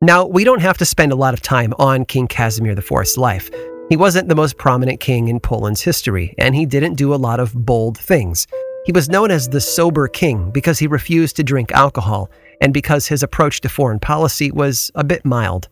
Now, 0.00 0.24
we 0.24 0.44
don't 0.44 0.62
have 0.62 0.78
to 0.78 0.84
spend 0.84 1.10
a 1.10 1.16
lot 1.16 1.34
of 1.34 1.42
time 1.42 1.74
on 1.78 2.04
King 2.04 2.28
Casimir 2.28 2.72
IV's 2.72 3.18
life. 3.18 3.50
He 3.88 3.96
wasn't 3.96 4.28
the 4.28 4.36
most 4.36 4.56
prominent 4.56 5.00
king 5.00 5.28
in 5.28 5.40
Poland's 5.40 5.82
history, 5.82 6.34
and 6.38 6.54
he 6.54 6.64
didn't 6.64 6.94
do 6.94 7.12
a 7.12 7.16
lot 7.16 7.40
of 7.40 7.52
bold 7.54 7.98
things. 7.98 8.46
He 8.84 8.92
was 8.92 9.08
known 9.08 9.30
as 9.30 9.48
the 9.48 9.60
sober 9.60 10.08
king 10.08 10.50
because 10.50 10.78
he 10.78 10.86
refused 10.86 11.36
to 11.36 11.44
drink 11.44 11.70
alcohol 11.72 12.30
and 12.60 12.74
because 12.74 13.06
his 13.06 13.22
approach 13.22 13.60
to 13.60 13.68
foreign 13.68 14.00
policy 14.00 14.50
was 14.50 14.90
a 14.94 15.04
bit 15.04 15.24
mild. 15.24 15.68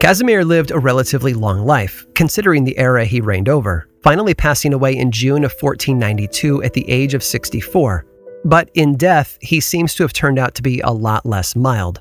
Casimir 0.00 0.44
lived 0.44 0.70
a 0.70 0.78
relatively 0.78 1.34
long 1.34 1.64
life, 1.64 2.06
considering 2.14 2.64
the 2.64 2.76
era 2.78 3.04
he 3.04 3.20
reigned 3.20 3.48
over, 3.48 3.86
finally 4.02 4.34
passing 4.34 4.72
away 4.74 4.96
in 4.96 5.12
June 5.12 5.44
of 5.44 5.52
1492 5.52 6.62
at 6.62 6.72
the 6.72 6.88
age 6.90 7.14
of 7.14 7.22
64. 7.22 8.06
But 8.44 8.70
in 8.74 8.96
death, 8.96 9.38
he 9.40 9.60
seems 9.60 9.94
to 9.94 10.02
have 10.02 10.12
turned 10.12 10.38
out 10.38 10.54
to 10.56 10.62
be 10.62 10.80
a 10.80 10.90
lot 10.90 11.24
less 11.24 11.54
mild. 11.54 12.00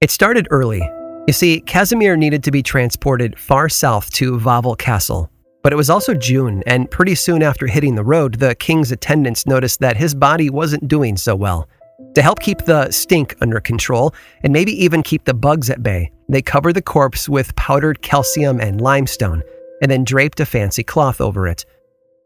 It 0.00 0.10
started 0.10 0.48
early. 0.50 0.80
You 1.26 1.32
see, 1.32 1.60
Casimir 1.60 2.16
needed 2.16 2.42
to 2.44 2.50
be 2.50 2.62
transported 2.62 3.38
far 3.38 3.68
south 3.68 4.10
to 4.12 4.38
Wawel 4.38 4.78
Castle, 4.78 5.30
but 5.62 5.72
it 5.72 5.76
was 5.76 5.90
also 5.90 6.14
June, 6.14 6.62
and 6.66 6.90
pretty 6.90 7.14
soon 7.14 7.42
after 7.42 7.66
hitting 7.66 7.94
the 7.94 8.04
road, 8.04 8.34
the 8.34 8.54
king's 8.54 8.92
attendants 8.92 9.46
noticed 9.46 9.80
that 9.80 9.96
his 9.96 10.14
body 10.14 10.50
wasn't 10.50 10.88
doing 10.88 11.16
so 11.16 11.36
well. 11.36 11.68
To 12.14 12.22
help 12.22 12.40
keep 12.40 12.58
the 12.58 12.90
stink 12.90 13.36
under 13.40 13.60
control, 13.60 14.14
and 14.42 14.52
maybe 14.52 14.72
even 14.84 15.02
keep 15.02 15.24
the 15.24 15.34
bugs 15.34 15.70
at 15.70 15.82
bay, 15.82 16.10
they 16.28 16.42
covered 16.42 16.74
the 16.74 16.82
corpse 16.82 17.28
with 17.28 17.54
powdered 17.56 18.02
calcium 18.02 18.60
and 18.60 18.80
limestone, 18.80 19.42
and 19.80 19.90
then 19.90 20.04
draped 20.04 20.40
a 20.40 20.46
fancy 20.46 20.82
cloth 20.82 21.20
over 21.20 21.46
it. 21.46 21.64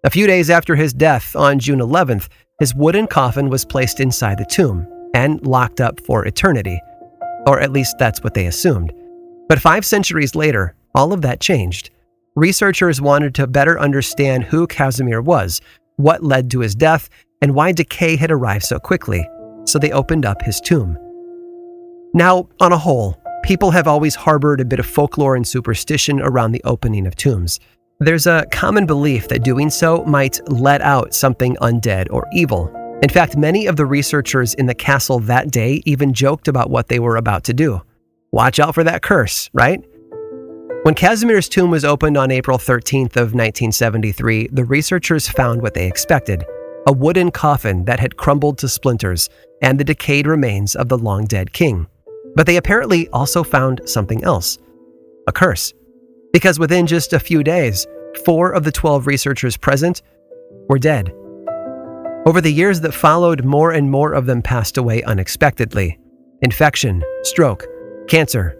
A 0.04 0.10
few 0.10 0.26
days 0.26 0.50
after 0.50 0.76
his 0.76 0.92
death, 0.92 1.34
on 1.36 1.58
June 1.58 1.80
11th, 1.80 2.28
his 2.60 2.74
wooden 2.74 3.06
coffin 3.06 3.50
was 3.50 3.64
placed 3.64 4.00
inside 4.00 4.38
the 4.38 4.44
tomb 4.44 4.86
and 5.14 5.44
locked 5.46 5.80
up 5.80 6.00
for 6.00 6.24
eternity. 6.26 6.80
Or 7.46 7.60
at 7.60 7.72
least 7.72 7.96
that's 7.98 8.22
what 8.22 8.34
they 8.34 8.46
assumed. 8.46 8.92
But 9.48 9.60
five 9.60 9.84
centuries 9.84 10.34
later, 10.34 10.74
all 10.94 11.12
of 11.12 11.22
that 11.22 11.40
changed. 11.40 11.90
Researchers 12.36 13.00
wanted 13.00 13.34
to 13.36 13.46
better 13.46 13.80
understand 13.80 14.44
who 14.44 14.66
Casimir 14.66 15.22
was, 15.22 15.62
what 15.96 16.22
led 16.22 16.50
to 16.50 16.60
his 16.60 16.74
death, 16.74 17.08
and 17.40 17.54
why 17.54 17.72
decay 17.72 18.14
had 18.14 18.30
arrived 18.30 18.64
so 18.64 18.78
quickly 18.78 19.26
so 19.64 19.78
they 19.78 19.90
opened 19.90 20.26
up 20.26 20.42
his 20.42 20.60
tomb. 20.60 20.98
Now, 22.12 22.46
on 22.60 22.72
a 22.72 22.78
whole, 22.78 23.18
people 23.42 23.70
have 23.70 23.88
always 23.88 24.14
harbored 24.14 24.60
a 24.60 24.66
bit 24.66 24.78
of 24.78 24.84
folklore 24.84 25.34
and 25.34 25.48
superstition 25.48 26.20
around 26.20 26.52
the 26.52 26.62
opening 26.64 27.06
of 27.06 27.16
tombs. 27.16 27.58
There's 28.00 28.26
a 28.26 28.44
common 28.52 28.84
belief 28.84 29.28
that 29.28 29.42
doing 29.42 29.70
so 29.70 30.04
might 30.04 30.38
let 30.46 30.82
out 30.82 31.14
something 31.14 31.56
undead 31.62 32.08
or 32.10 32.26
evil. 32.34 32.68
In 33.02 33.08
fact, 33.08 33.38
many 33.38 33.66
of 33.66 33.76
the 33.76 33.86
researchers 33.86 34.52
in 34.54 34.66
the 34.66 34.74
castle 34.74 35.20
that 35.20 35.50
day 35.50 35.80
even 35.86 36.12
joked 36.12 36.48
about 36.48 36.68
what 36.68 36.88
they 36.88 36.98
were 36.98 37.16
about 37.16 37.44
to 37.44 37.54
do. 37.54 37.80
Watch 38.30 38.60
out 38.60 38.74
for 38.74 38.84
that 38.84 39.00
curse, 39.00 39.48
right? 39.54 39.82
When 40.86 40.94
Casimir's 40.94 41.48
tomb 41.48 41.72
was 41.72 41.84
opened 41.84 42.16
on 42.16 42.30
April 42.30 42.58
13th 42.58 43.16
of 43.16 43.34
1973, 43.34 44.50
the 44.52 44.64
researchers 44.64 45.28
found 45.28 45.60
what 45.60 45.74
they 45.74 45.84
expected 45.88 46.44
a 46.86 46.92
wooden 46.92 47.32
coffin 47.32 47.84
that 47.86 47.98
had 47.98 48.16
crumbled 48.16 48.56
to 48.58 48.68
splinters, 48.68 49.28
and 49.60 49.80
the 49.80 49.84
decayed 49.84 50.28
remains 50.28 50.76
of 50.76 50.88
the 50.88 50.96
long 50.96 51.24
dead 51.24 51.52
king. 51.52 51.88
But 52.36 52.46
they 52.46 52.56
apparently 52.56 53.08
also 53.08 53.42
found 53.42 53.80
something 53.84 54.22
else 54.22 54.58
a 55.26 55.32
curse. 55.32 55.74
Because 56.32 56.60
within 56.60 56.86
just 56.86 57.12
a 57.12 57.18
few 57.18 57.42
days, 57.42 57.84
four 58.24 58.52
of 58.52 58.62
the 58.62 58.70
12 58.70 59.08
researchers 59.08 59.56
present 59.56 60.02
were 60.68 60.78
dead. 60.78 61.12
Over 62.26 62.40
the 62.40 62.52
years 62.52 62.80
that 62.82 62.94
followed, 62.94 63.44
more 63.44 63.72
and 63.72 63.90
more 63.90 64.12
of 64.12 64.26
them 64.26 64.40
passed 64.40 64.76
away 64.76 65.02
unexpectedly 65.02 65.98
infection, 66.42 67.02
stroke, 67.24 67.66
cancer. 68.06 68.56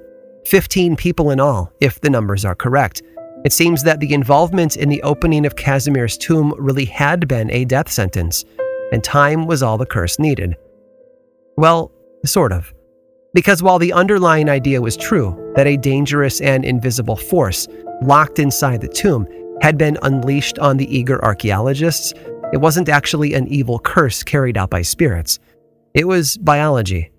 15 0.47 0.95
people 0.95 1.31
in 1.31 1.41
all, 1.41 1.73
if 1.81 2.01
the 2.01 2.11
numbers 2.11 2.45
are 2.45 2.55
correct. 2.55 3.03
It 3.45 3.53
seems 3.53 3.83
that 3.83 3.99
the 3.99 4.15
involvement 4.15 4.77
in 4.77 4.89
the 4.89 5.03
opening 5.03 5.45
of 5.45 5.57
Casimir's 5.57 6.17
tomb 6.17 6.55
really 6.57 6.85
had 6.85 7.27
been 7.27 7.51
a 7.51 7.65
death 7.65 7.91
sentence, 7.91 8.45
and 8.93 9.03
time 9.03 9.47
was 9.47 9.63
all 9.63 9.77
the 9.77 9.87
curse 9.87 10.21
needed. 10.21 10.57
Well, 11.57 11.91
sort 12.25 12.53
of. 12.53 12.73
Because 13.35 13.63
while 13.63 13.81
the 13.81 13.93
underlying 13.93 14.49
idea 14.49 14.81
was 14.81 14.97
true, 14.97 15.53
that 15.57 15.67
a 15.67 15.77
dangerous 15.77 16.41
and 16.41 16.65
invisible 16.65 17.17
force 17.17 17.67
locked 18.03 18.39
inside 18.39 18.81
the 18.81 18.89
tomb 18.89 19.27
had 19.63 19.77
been 19.77 19.99
unleashed 20.03 20.59
on 20.61 20.77
the 20.77 20.97
eager 20.97 21.23
archaeologists, 21.25 22.13
it 22.53 22.59
wasn't 22.59 22.89
actually 22.89 23.35
an 23.35 23.49
evil 23.49 23.81
curse 23.81 24.23
carried 24.23 24.57
out 24.57 24.71
by 24.71 24.83
spirits. 24.83 25.41
It 25.95 26.07
was 26.07 26.37
biology. 26.37 27.11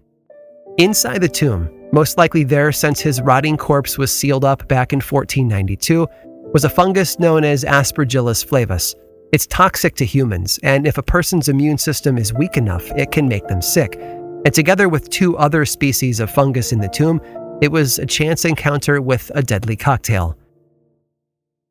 Inside 0.78 1.22
the 1.22 1.28
tomb, 1.28 1.70
most 1.92 2.18
likely 2.18 2.44
there 2.44 2.72
since 2.72 3.00
his 3.00 3.22
rotting 3.22 3.58
corpse 3.58 3.98
was 3.98 4.12
sealed 4.12 4.46
up 4.46 4.68
back 4.68 4.94
in 4.94 4.98
1492, 4.98 6.08
was 6.54 6.64
a 6.64 6.70
fungus 6.70 7.20
known 7.20 7.44
as 7.44 7.64
Aspergillus 7.64 8.46
flavus. 8.46 8.96
It's 9.32 9.48
toxic 9.48 9.96
to 9.96 10.06
humans, 10.06 10.60
and 10.64 10.88
if 10.88 10.98
a 10.98 11.04
person's 11.04 11.50
immune 11.50 11.78
system 11.78 12.18
is 12.18 12.34
weak 12.34 12.56
enough, 12.56 12.90
it 12.92 13.12
can 13.12 13.28
make 13.28 13.48
them 13.48 13.62
sick. 13.62 13.98
And 14.00 14.54
together 14.54 14.88
with 14.88 15.10
two 15.10 15.38
other 15.38 15.66
species 15.66 16.20
of 16.20 16.32
fungus 16.32 16.72
in 16.72 16.80
the 16.80 16.88
tomb, 16.88 17.20
it 17.62 17.72
was 17.72 18.00
a 18.00 18.06
chance 18.06 18.46
encounter 18.46 19.02
with 19.02 19.32
a 19.36 19.44
deadly 19.44 19.76
cocktail. 19.76 20.38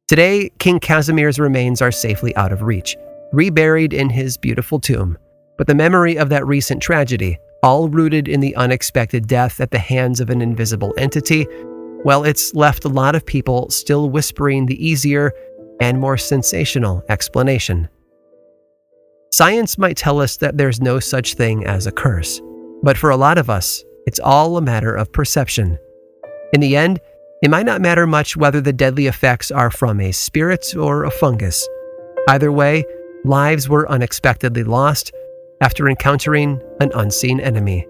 Today, 0.08 0.50
King 0.58 0.78
Casimir's 0.78 1.40
remains 1.40 1.80
are 1.80 1.90
safely 1.90 2.36
out 2.36 2.52
of 2.52 2.62
reach, 2.62 2.96
reburied 3.32 3.92
in 3.92 4.10
his 4.10 4.36
beautiful 4.36 4.78
tomb. 4.78 5.16
But 5.58 5.66
the 5.66 5.74
memory 5.74 6.16
of 6.16 6.28
that 6.28 6.46
recent 6.46 6.82
tragedy, 6.82 7.38
all 7.62 7.88
rooted 7.88 8.28
in 8.28 8.40
the 8.40 8.54
unexpected 8.56 9.26
death 9.26 9.60
at 9.60 9.70
the 9.70 9.78
hands 9.78 10.20
of 10.20 10.30
an 10.30 10.40
invisible 10.42 10.94
entity, 10.98 11.46
well, 12.04 12.24
it's 12.24 12.54
left 12.54 12.84
a 12.84 12.88
lot 12.88 13.14
of 13.14 13.26
people 13.26 13.70
still 13.70 14.10
whispering 14.10 14.66
the 14.66 14.86
easier 14.86 15.32
and 15.80 16.00
more 16.00 16.16
sensational 16.16 17.02
explanation. 17.08 17.88
Science 19.32 19.76
might 19.76 19.96
tell 19.96 20.20
us 20.20 20.36
that 20.36 20.56
there's 20.56 20.80
no 20.80 20.98
such 20.98 21.34
thing 21.34 21.66
as 21.66 21.86
a 21.86 21.92
curse. 21.92 22.40
But 22.82 22.96
for 22.96 23.10
a 23.10 23.16
lot 23.16 23.38
of 23.38 23.50
us, 23.50 23.82
it's 24.06 24.20
all 24.20 24.56
a 24.56 24.62
matter 24.62 24.94
of 24.94 25.12
perception. 25.12 25.78
In 26.52 26.60
the 26.60 26.76
end, 26.76 27.00
it 27.42 27.50
might 27.50 27.66
not 27.66 27.80
matter 27.80 28.06
much 28.06 28.36
whether 28.36 28.60
the 28.60 28.72
deadly 28.72 29.08
effects 29.08 29.50
are 29.50 29.70
from 29.70 30.00
a 30.00 30.12
spirit 30.12 30.74
or 30.76 31.04
a 31.04 31.10
fungus. 31.10 31.66
Either 32.28 32.52
way, 32.52 32.84
lives 33.24 33.68
were 33.68 33.90
unexpectedly 33.90 34.64
lost 34.64 35.12
after 35.60 35.88
encountering 35.88 36.60
an 36.80 36.90
unseen 36.94 37.40
enemy. 37.40 37.86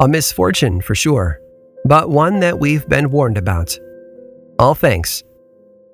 A 0.00 0.08
misfortune 0.08 0.80
for 0.80 0.94
sure, 0.94 1.40
but 1.84 2.10
one 2.10 2.40
that 2.40 2.58
we've 2.58 2.86
been 2.88 3.10
warned 3.10 3.38
about. 3.38 3.78
All 4.58 4.74
thanks 4.74 5.22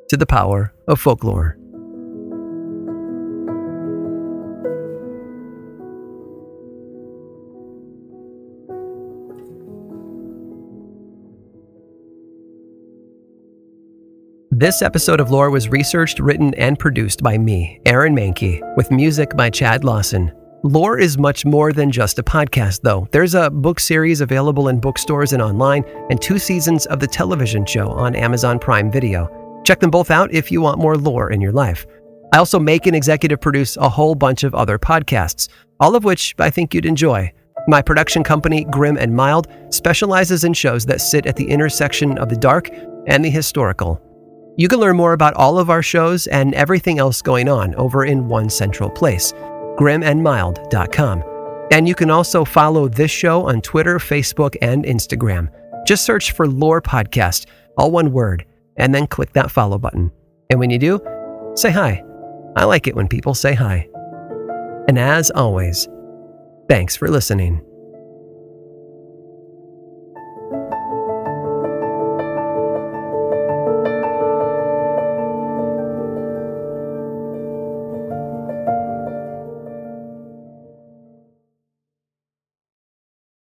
to 0.09 0.17
the 0.17 0.27
power 0.27 0.73
of 0.89 1.01
folklore. 1.01 1.57
This 14.51 14.83
episode 14.83 15.19
of 15.19 15.31
Lore 15.31 15.51
was 15.51 15.69
researched, 15.71 16.21
written, 16.21 16.55
and 16.55 16.79
produced 16.79 17.23
by 17.23 17.37
me, 17.37 17.81
Aaron 17.85 18.15
Mahnke, 18.15 18.61
with 18.77 18.93
music 18.93 19.37
by 19.37 19.51
Chad 19.51 19.83
Lawson. 19.83 20.31
Lore 20.65 20.97
is 20.97 21.19
much 21.19 21.45
more 21.45 21.73
than 21.73 21.91
just 21.91 22.21
a 22.21 22.23
podcast, 22.23 22.83
though. 22.83 23.09
There's 23.11 23.35
a 23.35 23.51
book 23.51 23.81
series 23.81 24.21
available 24.21 24.69
in 24.69 24.79
bookstores 24.79 25.33
and 25.33 25.43
online, 25.43 25.83
and 26.09 26.23
two 26.23 26.39
seasons 26.39 26.87
of 26.87 27.01
the 27.01 27.07
television 27.09 27.67
show 27.67 27.89
on 27.89 28.15
Amazon 28.15 28.61
Prime 28.61 28.89
Video. 28.89 29.29
Check 29.65 29.81
them 29.81 29.91
both 29.91 30.13
out 30.13 30.33
if 30.33 30.53
you 30.53 30.61
want 30.61 30.79
more 30.79 30.97
lore 30.97 31.33
in 31.33 31.41
your 31.41 31.51
life. 31.51 31.85
I 32.33 32.39
also 32.39 32.61
make 32.61 32.87
and 32.87 32.95
executive 32.95 33.41
produce 33.41 33.77
a 33.77 33.89
whole 33.89 34.15
bunch 34.15 34.45
of 34.45 34.55
other 34.55 34.79
podcasts, 34.79 35.49
all 35.81 35.97
of 35.97 36.05
which 36.05 36.33
I 36.39 36.49
think 36.49 36.75
you'd 36.75 36.87
enjoy. 36.87 37.33
My 37.67 37.83
production 37.83 38.23
company, 38.23 38.63
Grim 38.63 38.97
and 38.97 39.17
Mild, 39.17 39.49
specializes 39.71 40.45
in 40.45 40.53
shows 40.53 40.87
that 40.87 41.01
sit 41.01 41.27
at 41.27 41.35
the 41.35 41.51
intersection 41.51 42.19
of 42.19 42.29
the 42.29 42.37
dark 42.37 42.71
and 43.09 43.25
the 43.25 43.31
historical. 43.31 44.01
You 44.57 44.69
can 44.69 44.79
learn 44.79 44.97
more 44.97 45.15
about 45.15 45.35
all 45.35 45.59
of 45.59 45.71
our 45.71 45.83
shows 45.83 46.29
and 46.29 46.55
everything 46.55 47.01
else 47.01 47.21
going 47.21 47.49
on 47.49 47.75
over 47.75 48.05
in 48.05 48.29
one 48.29 48.49
central 48.49 48.91
place, 48.91 49.33
grimandmild.com. 49.77 51.25
And 51.73 51.89
you 51.89 51.95
can 51.95 52.11
also 52.11 52.45
follow 52.45 52.89
this 52.89 53.11
show 53.11 53.49
on 53.49 53.63
Twitter, 53.63 53.99
Facebook, 53.99 54.57
and 54.61 54.85
Instagram. 54.85 55.49
Just 55.87 56.05
search 56.05 56.33
for 56.33 56.47
Lore 56.47 56.83
Podcast, 56.83 57.47
all 57.79 57.91
one 57.91 58.13
word, 58.13 58.45
and 58.77 58.95
then 58.95 59.07
click 59.07 59.33
that 59.33 59.51
follow 59.51 59.79
button. 59.79 60.13
And 60.51 60.61
when 60.61 60.71
you 60.71 60.79
do, 60.79 61.01
say 61.55 61.71
hi. 61.71 62.05
I 62.57 62.65
like 62.65 62.87
it 62.87 62.95
when 62.95 63.09
people 63.09 63.35
say 63.35 63.55
hi. 63.55 63.89
And 64.87 64.99
as 64.99 65.31
always, 65.31 65.89
thanks 66.69 66.95
for 66.95 67.09
listening. 67.09 67.65